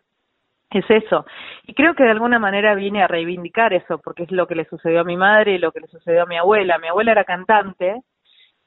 [0.72, 1.26] Es eso.
[1.66, 4.66] Y creo que de alguna manera vine a reivindicar eso, porque es lo que le
[4.66, 6.78] sucedió a mi madre y lo que le sucedió a mi abuela.
[6.78, 8.02] Mi abuela era cantante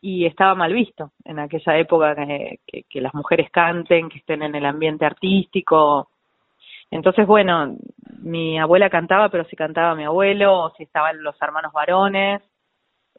[0.00, 2.58] y estaba mal visto en aquella época que,
[2.90, 6.08] que, las mujeres canten, que estén en el ambiente artístico.
[6.90, 7.76] Entonces, bueno,
[8.22, 12.42] mi abuela cantaba, pero si cantaba mi abuelo o si estaban los hermanos varones.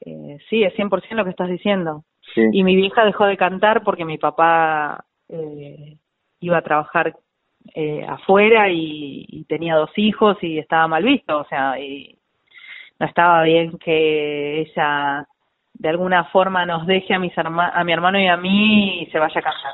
[0.06, 2.04] Eh, sí, es 100% lo que estás diciendo.
[2.36, 5.98] Y mi vieja dejó de cantar porque mi papá eh,
[6.40, 7.16] iba a trabajar
[7.76, 12.18] eh, afuera y, y, tenía dos hijos y estaba mal visto, o sea, y
[13.00, 15.28] no estaba bien que ella
[15.74, 19.20] de alguna forma nos deje a, mis a mi hermano y a mí y se
[19.20, 19.74] vaya a casar.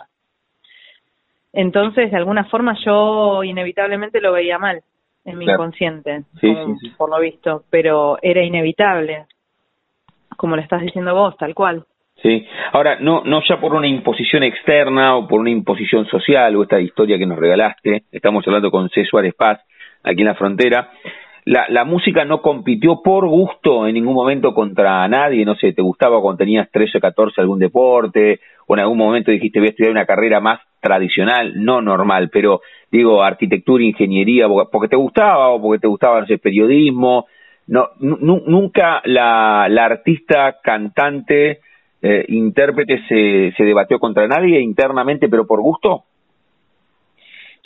[1.53, 4.83] Entonces, de alguna forma yo inevitablemente lo veía mal
[5.29, 6.23] en mi inconsciente,
[6.97, 9.25] por lo visto, pero era inevitable,
[10.37, 11.85] como le estás diciendo vos, tal cual.
[12.21, 16.63] Sí, ahora, no, no ya por una imposición externa o por una imposición social o
[16.63, 19.05] esta historia que nos regalaste, estamos hablando con C.
[19.05, 19.61] Suárez Paz,
[20.03, 20.91] aquí en la frontera,
[21.49, 25.81] la, la música no compitió por gusto en ningún momento contra nadie, no sé, te
[25.81, 29.71] gustaba cuando tenías 13 o 14 algún deporte, o en algún momento dijiste voy a
[29.71, 35.59] estudiar una carrera más tradicional, no normal, pero digo arquitectura, ingeniería, porque te gustaba o
[35.59, 37.25] porque te gustaba, no sé, periodismo,
[37.65, 41.61] no, nunca la, la artista, cantante,
[41.99, 46.03] eh, intérprete se, se debatió contra nadie internamente, pero por gusto.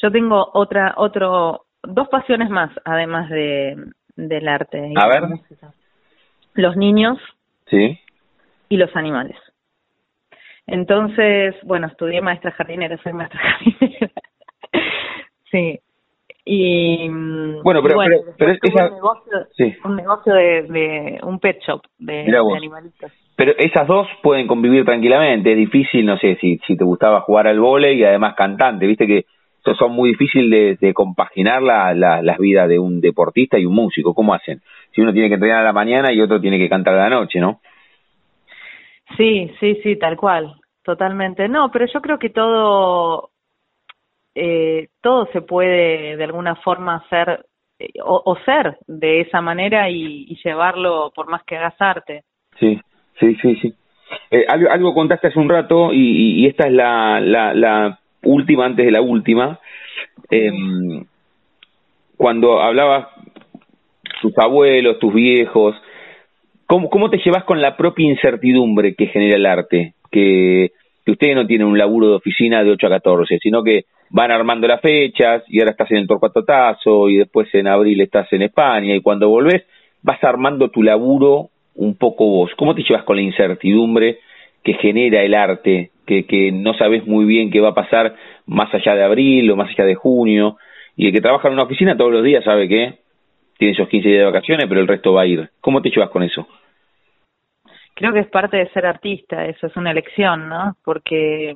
[0.01, 3.75] Yo tengo otra, otro, dos pasiones más, además de
[4.15, 4.89] del arte.
[4.89, 5.23] Y A ver.
[6.53, 7.17] Los niños.
[7.67, 7.99] Sí.
[8.69, 9.38] Y los animales.
[10.67, 14.11] Entonces, bueno, estudié maestra jardinera, soy maestra jardinera.
[15.51, 15.79] sí.
[16.45, 17.07] Y
[17.63, 17.97] bueno, pero,
[18.38, 18.88] pero, esa...
[18.88, 19.73] un negocio, sí.
[19.86, 23.13] un negocio de, de, un pet shop de, de animalitos.
[23.38, 25.51] Pero esas dos pueden convivir tranquilamente.
[25.51, 28.86] Es difícil, no sé, si, si te gustaba jugar al vóley y además cantante.
[28.86, 29.25] Viste que
[29.78, 34.14] son muy difíciles de, compaginar la, la, las vidas de un deportista y un músico.
[34.14, 34.61] ¿Cómo hacen?
[34.93, 37.16] Si uno tiene que entrenar a la mañana y otro tiene que cantar a la
[37.16, 37.61] noche, ¿no?
[39.18, 41.47] Sí, sí, sí, tal cual, totalmente.
[41.47, 43.30] No, pero yo creo que todo,
[44.36, 47.45] eh, todo se puede de alguna forma hacer
[47.80, 52.24] eh, o, ser de esa manera y, llevarlo por más que hagas arte.
[52.59, 52.80] Sí,
[53.20, 53.74] sí, sí, sí.
[54.30, 58.65] Eh, algo, algo contaste hace un rato y, y esta es la, la, la última
[58.65, 59.59] antes de la última,
[60.30, 60.51] eh,
[62.17, 63.07] cuando hablabas
[64.21, 65.76] tus abuelos, tus viejos,
[66.65, 69.93] ¿cómo, ¿cómo te llevas con la propia incertidumbre que genera el arte?
[70.11, 70.71] Que,
[71.05, 74.32] que ustedes no tienen un laburo de oficina de 8 a 14, sino que van
[74.32, 76.45] armando las fechas y ahora estás en el Torcuato
[77.09, 79.63] y después en abril estás en España y cuando volvés
[80.03, 82.51] vas armando tu laburo un poco vos.
[82.55, 84.19] ¿Cómo te llevas con la incertidumbre
[84.63, 88.74] que genera el arte que, que no sabes muy bien qué va a pasar más
[88.74, 90.58] allá de abril o más allá de junio,
[90.95, 92.99] y el que trabaja en una oficina todos los días sabe que
[93.58, 95.49] tiene esos 15 días de vacaciones, pero el resto va a ir.
[95.62, 96.47] ¿Cómo te llevas con eso?
[97.95, 100.76] Creo que es parte de ser artista, eso es una elección, ¿no?
[100.84, 101.56] Porque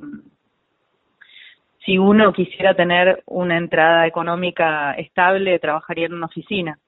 [1.84, 6.78] si uno quisiera tener una entrada económica estable, trabajaría en una oficina.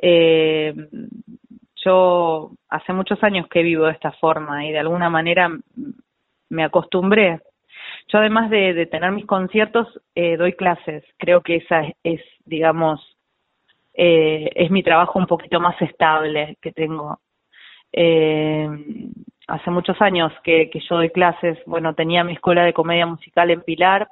[0.00, 0.74] Eh,
[1.84, 5.50] yo hace muchos años que vivo de esta forma y de alguna manera
[6.50, 7.40] me acostumbré.
[8.08, 11.04] Yo además de, tener mis conciertos, eh, doy clases.
[11.18, 13.00] Creo que esa es, digamos,
[13.94, 17.20] eh, es mi trabajo un poquito más estable que tengo.
[17.92, 18.68] Eh,
[19.46, 21.58] hace muchos años que, que yo doy clases.
[21.66, 24.08] Bueno, tenía mi escuela de comedia musical en Pilar.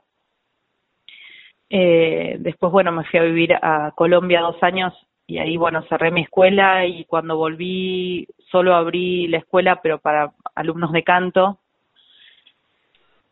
[1.70, 4.95] Eh, después, bueno, me fui a vivir a Colombia dos años
[5.26, 10.32] y ahí, bueno, cerré mi escuela y cuando volví solo abrí la escuela, pero para
[10.55, 11.61] alumnos de canto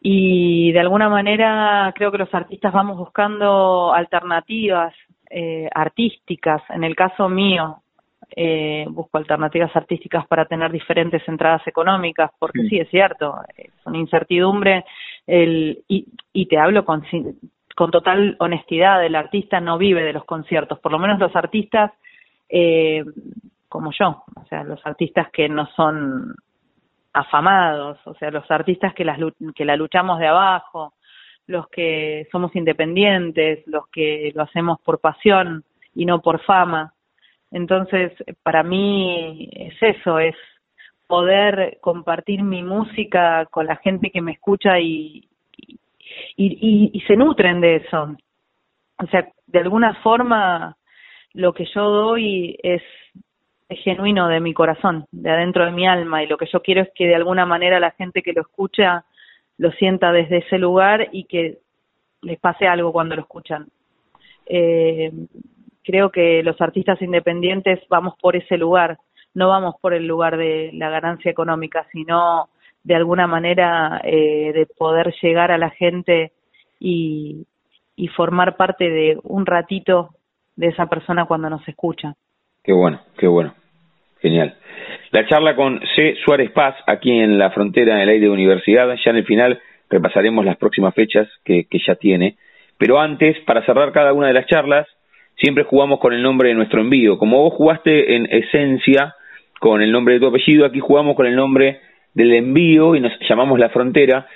[0.06, 4.92] y de alguna manera creo que los artistas vamos buscando alternativas
[5.30, 6.60] eh, artísticas.
[6.68, 7.78] En el caso mío,
[8.36, 13.96] eh, busco alternativas artísticas para tener diferentes entradas económicas, porque sí, es cierto, es una
[13.96, 14.84] incertidumbre
[15.26, 17.02] el, y, y te hablo con,
[17.74, 21.92] con total honestidad, el artista no vive de los conciertos, por lo menos los artistas
[22.50, 23.02] eh,
[23.70, 26.34] como yo, o sea, los artistas que no son
[27.14, 29.18] afamados, o sea, los artistas que, las,
[29.54, 30.94] que la luchamos de abajo,
[31.46, 36.92] los que somos independientes, los que lo hacemos por pasión y no por fama.
[37.52, 38.12] Entonces,
[38.42, 40.34] para mí es eso, es
[41.06, 45.28] poder compartir mi música con la gente que me escucha y,
[46.36, 48.16] y, y, se nutren de eso.
[48.98, 50.76] O sea, de alguna forma
[51.32, 52.82] lo que yo doy es
[53.68, 56.90] genuino de mi corazón, de adentro de mi alma, y lo que yo quiero es
[56.94, 59.04] que de alguna manera la gente que lo escucha
[59.56, 61.58] lo sienta desde ese lugar y que
[62.22, 63.68] les pase algo cuando lo escuchan.
[64.46, 65.12] Eh,
[65.82, 68.98] creo que los artistas independientes vamos por ese lugar,
[69.34, 72.48] no vamos por el lugar de la ganancia económica, sino
[72.82, 76.32] de alguna manera eh, de poder llegar a la gente
[76.78, 77.46] y,
[77.96, 80.10] y formar parte de un ratito
[80.56, 82.14] de esa persona cuando nos escucha.
[82.64, 83.54] Qué bueno, qué bueno.
[84.20, 84.54] Genial.
[85.10, 86.16] La charla con C.
[86.24, 88.88] Suárez Paz, aquí en la frontera del aire de universidad.
[89.04, 89.60] Ya en el final
[89.90, 92.36] repasaremos las próximas fechas que, que ya tiene.
[92.78, 94.88] Pero antes, para cerrar cada una de las charlas,
[95.36, 97.18] siempre jugamos con el nombre de nuestro envío.
[97.18, 99.14] Como vos jugaste en esencia
[99.60, 101.80] con el nombre de tu apellido, aquí jugamos con el nombre
[102.14, 104.26] del envío y nos llamamos La Frontera.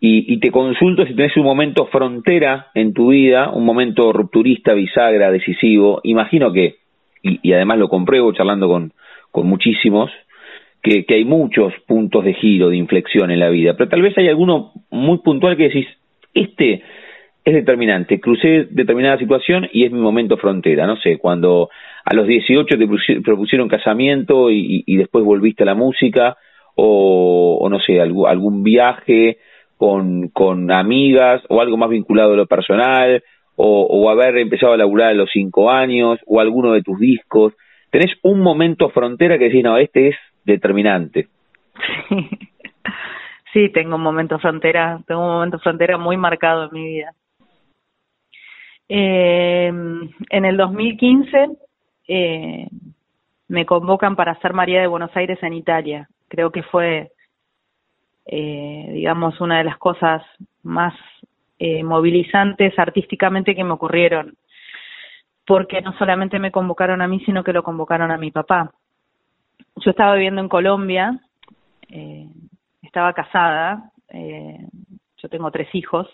[0.00, 4.72] Y, y, te consulto si tenés un momento frontera en tu vida, un momento rupturista,
[4.72, 6.00] bisagra, decisivo.
[6.04, 6.76] Imagino que,
[7.22, 8.92] y, además lo compruebo charlando con,
[9.30, 10.10] con muchísimos,
[10.82, 14.16] que, que, hay muchos puntos de giro, de inflexión en la vida, pero tal vez
[14.16, 15.86] hay alguno muy puntual que decís,
[16.34, 16.82] este
[17.44, 21.70] es determinante, crucé determinada situación y es mi momento frontera, no sé, cuando
[22.04, 26.36] a los 18 te propusieron casamiento y, y después volviste a la música,
[26.80, 29.38] o, o no sé, algún, algún viaje
[29.76, 33.22] con, con amigas o algo más vinculado a lo personal
[33.60, 37.54] o, haber empezado a laburar a los cinco años o alguno de tus discos.
[37.90, 41.28] ¿Tenés un momento frontera que decís, no, este es determinante?
[43.50, 47.14] Sí, tengo un momento frontera, tengo un momento frontera muy marcado en mi vida.
[48.90, 51.48] Eh, en el 2015
[52.08, 52.68] eh,
[53.48, 57.10] me convocan para ser María de Buenos Aires en Italia creo que fue,
[58.26, 60.22] eh, digamos, una de las cosas
[60.62, 60.94] más
[61.58, 64.36] eh, movilizantes artísticamente que me ocurrieron,
[65.46, 68.72] porque no solamente me convocaron a mí, sino que lo convocaron a mi papá.
[69.76, 71.18] Yo estaba viviendo en Colombia,
[71.90, 72.28] eh,
[72.82, 74.58] estaba casada, eh,
[75.16, 76.08] yo tengo tres hijos,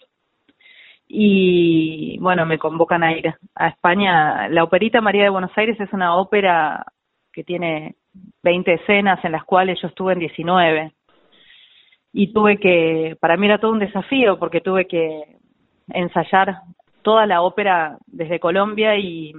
[1.06, 4.48] y bueno, me convocan a ir a España.
[4.48, 6.84] La Operita María de Buenos Aires es una ópera
[7.32, 7.96] que tiene
[8.42, 10.92] 20 escenas en las cuales yo estuve en 19.
[12.16, 15.36] Y tuve que, para mí era todo un desafío porque tuve que
[15.88, 16.60] ensayar
[17.02, 19.32] toda la ópera desde Colombia y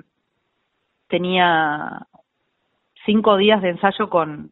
[1.08, 2.06] tenía
[3.06, 4.52] cinco días de ensayo con,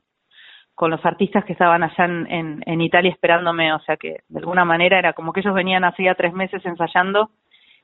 [0.74, 4.64] con los artistas que estaban allá en, en, Italia esperándome, o sea que de alguna
[4.64, 7.30] manera era como que ellos venían hacía tres meses ensayando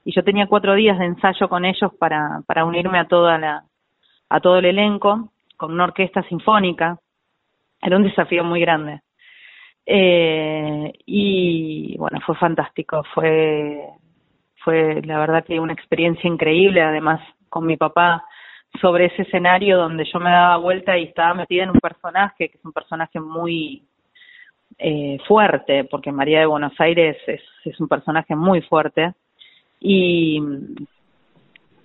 [0.06, 3.66] y yo tenía cuatro días de ensayo con ellos para, para unirme a toda la,
[4.30, 6.98] a todo el elenco con una orquesta sinfónica.
[7.82, 9.02] Era un desafío muy grande.
[9.92, 13.82] Eh, y bueno, fue fantástico, fue,
[14.64, 18.24] fue la verdad que una experiencia increíble, además con mi papá
[18.80, 22.58] sobre ese escenario donde yo me daba vuelta y estaba metida en un personaje que
[22.58, 23.82] es un personaje muy
[24.78, 29.14] eh, fuerte, porque María de Buenos Aires es, es un personaje muy fuerte.
[29.80, 30.40] Y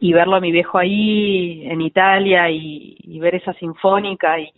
[0.04, 4.52] y verlo a mi viejo ahí en Italia y, ver esa sinfónica y,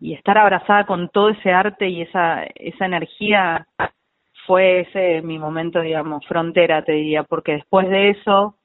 [0.00, 3.66] y, estar abrazada con todo ese arte y esa esa energía
[4.46, 8.56] fue ese mi momento digamos frontera te diría porque después de eso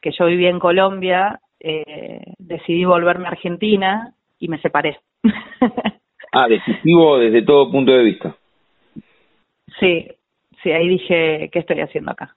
[0.00, 4.98] que yo vivía en Colombia eh, decidí volverme a Argentina y me separé
[6.32, 8.36] ah decisivo desde todo punto de vista
[9.80, 10.08] sí
[10.62, 12.34] sí ahí dije qué estoy haciendo acá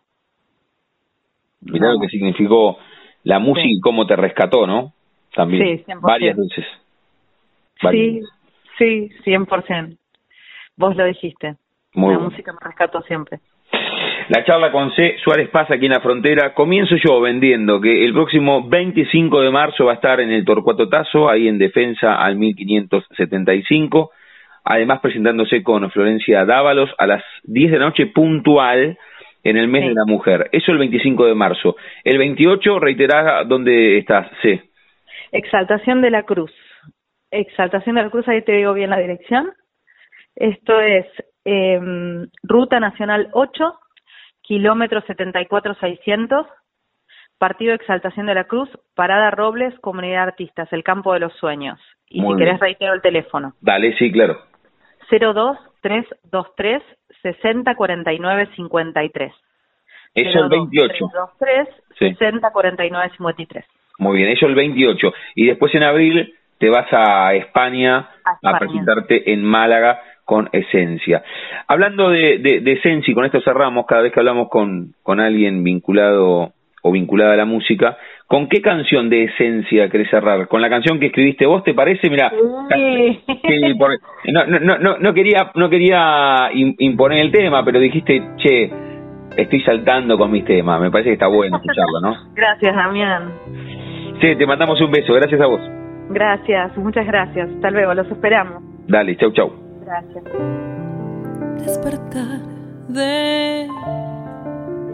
[1.61, 2.77] Mirá lo que significó
[3.23, 4.93] la música y cómo te rescató, ¿no?
[5.35, 5.77] También.
[5.77, 6.65] Sí, Varias veces.
[7.89, 8.21] Sí,
[8.77, 9.97] sí, 100%.
[10.77, 11.55] Vos lo dijiste.
[11.93, 13.39] la música me rescató siempre.
[14.29, 15.15] La charla con C.
[15.23, 16.53] Suárez Paz aquí en la frontera.
[16.53, 20.87] Comienzo yo vendiendo que el próximo 25 de marzo va a estar en el Torcuato
[20.87, 24.11] Tazo, ahí en defensa al 1575.
[24.63, 28.95] además presentándose con Florencia Dávalos a las 10 de la noche puntual
[29.43, 29.87] en el mes Sí.
[29.89, 30.49] de la mujer.
[30.51, 31.75] Eso el 25 de marzo.
[32.03, 34.27] El 28, reiterás dónde estás.
[34.43, 34.61] Sí.
[35.31, 36.51] Exaltación de la Cruz.
[37.31, 39.51] Exaltación de la Cruz, ahí te digo bien la dirección.
[40.35, 41.05] Esto es
[41.45, 43.73] em, Ruta Nacional 8,
[44.41, 46.47] kilómetro 74600,
[47.37, 51.79] Partido Exaltación de la Cruz, Parada Robles, Comunidad Artistas, El Campo de los Sueños.
[52.09, 52.47] Y Muy si bien.
[52.49, 53.53] querés reitero el teléfono.
[53.61, 54.37] Dale, sí, claro.
[55.09, 56.83] 02323
[57.21, 59.33] 6049 53.
[60.13, 60.93] Eso el 28.
[61.13, 61.67] 02323
[61.99, 62.15] Sí.
[62.15, 63.65] 6049 53.
[63.99, 65.13] Muy bien, eso el 28.
[65.35, 68.07] Y después en abril te vas a España
[68.53, 71.23] A presentarte en Málaga con Esencia.
[71.67, 75.19] Hablando de, de, de Esencia, y con esto cerramos, cada vez que hablamos con, con
[75.19, 76.53] alguien vinculado
[76.83, 77.97] o vinculada a la música,
[78.27, 80.47] ¿con qué canción de Esencia querés cerrar?
[80.47, 82.09] ¿Con la canción que escribiste vos, te parece?
[82.09, 82.31] Mira,
[82.69, 83.21] Sí.
[84.31, 88.71] No, no, no, no, quería, no quería im- imponer el tema, pero dijiste, che,
[89.35, 90.79] estoy saltando con mis temas.
[90.79, 92.15] Me parece que está bueno escucharlo, ¿no?
[92.35, 93.31] Gracias, Damián.
[94.21, 95.13] Sí, te mandamos un beso.
[95.15, 95.59] Gracias a vos.
[96.09, 97.49] Gracias, muchas gracias.
[97.49, 98.63] Hasta luego, los esperamos.
[98.87, 99.51] Dale, chau, chau.
[99.85, 100.23] Gracias.
[101.65, 102.41] despertar
[102.87, 103.67] de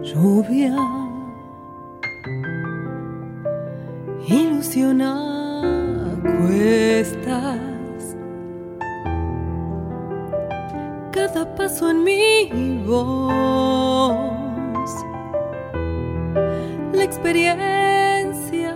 [0.04, 0.76] lluvia.
[4.28, 5.14] Ilusiona
[6.40, 8.18] cuestas.
[11.12, 14.18] Cada paso en mi voz.
[16.94, 18.67] La experiencia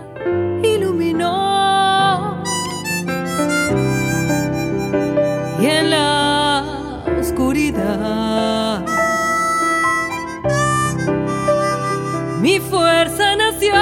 [12.40, 13.72] mi fuerza nació.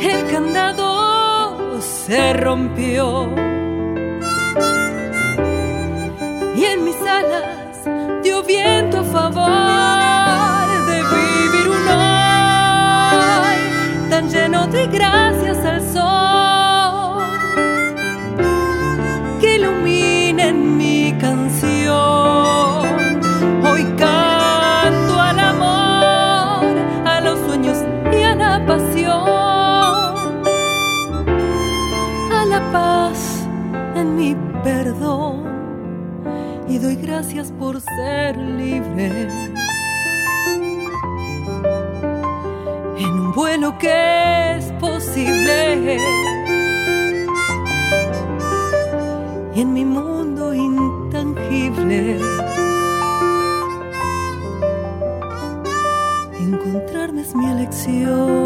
[0.00, 3.28] El candado se rompió.
[6.56, 7.84] Y en mis alas
[8.22, 13.56] dio viento a favor de vivir un hoy
[14.10, 15.35] tan lleno de gracias
[37.26, 39.28] gracias por ser libre.
[42.98, 45.98] En un vuelo que es posible.
[49.56, 52.20] y en mi mundo intangible
[56.38, 58.45] encontrarme es mi elección.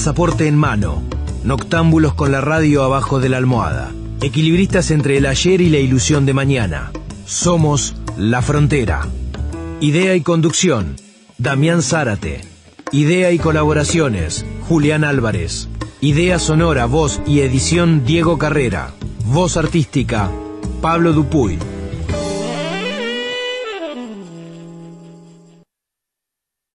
[0.00, 1.02] Pasaporte en mano,
[1.44, 3.92] noctámbulos con la radio abajo de la almohada,
[4.22, 6.90] equilibristas entre el ayer y la ilusión de mañana.
[7.26, 9.06] Somos La Frontera.
[9.78, 10.96] Idea y conducción,
[11.36, 12.40] Damián Zárate.
[12.92, 15.68] Idea y colaboraciones, Julián Álvarez.
[16.00, 18.94] Idea sonora, voz y edición, Diego Carrera.
[19.26, 20.30] Voz artística,
[20.80, 21.58] Pablo Dupuy.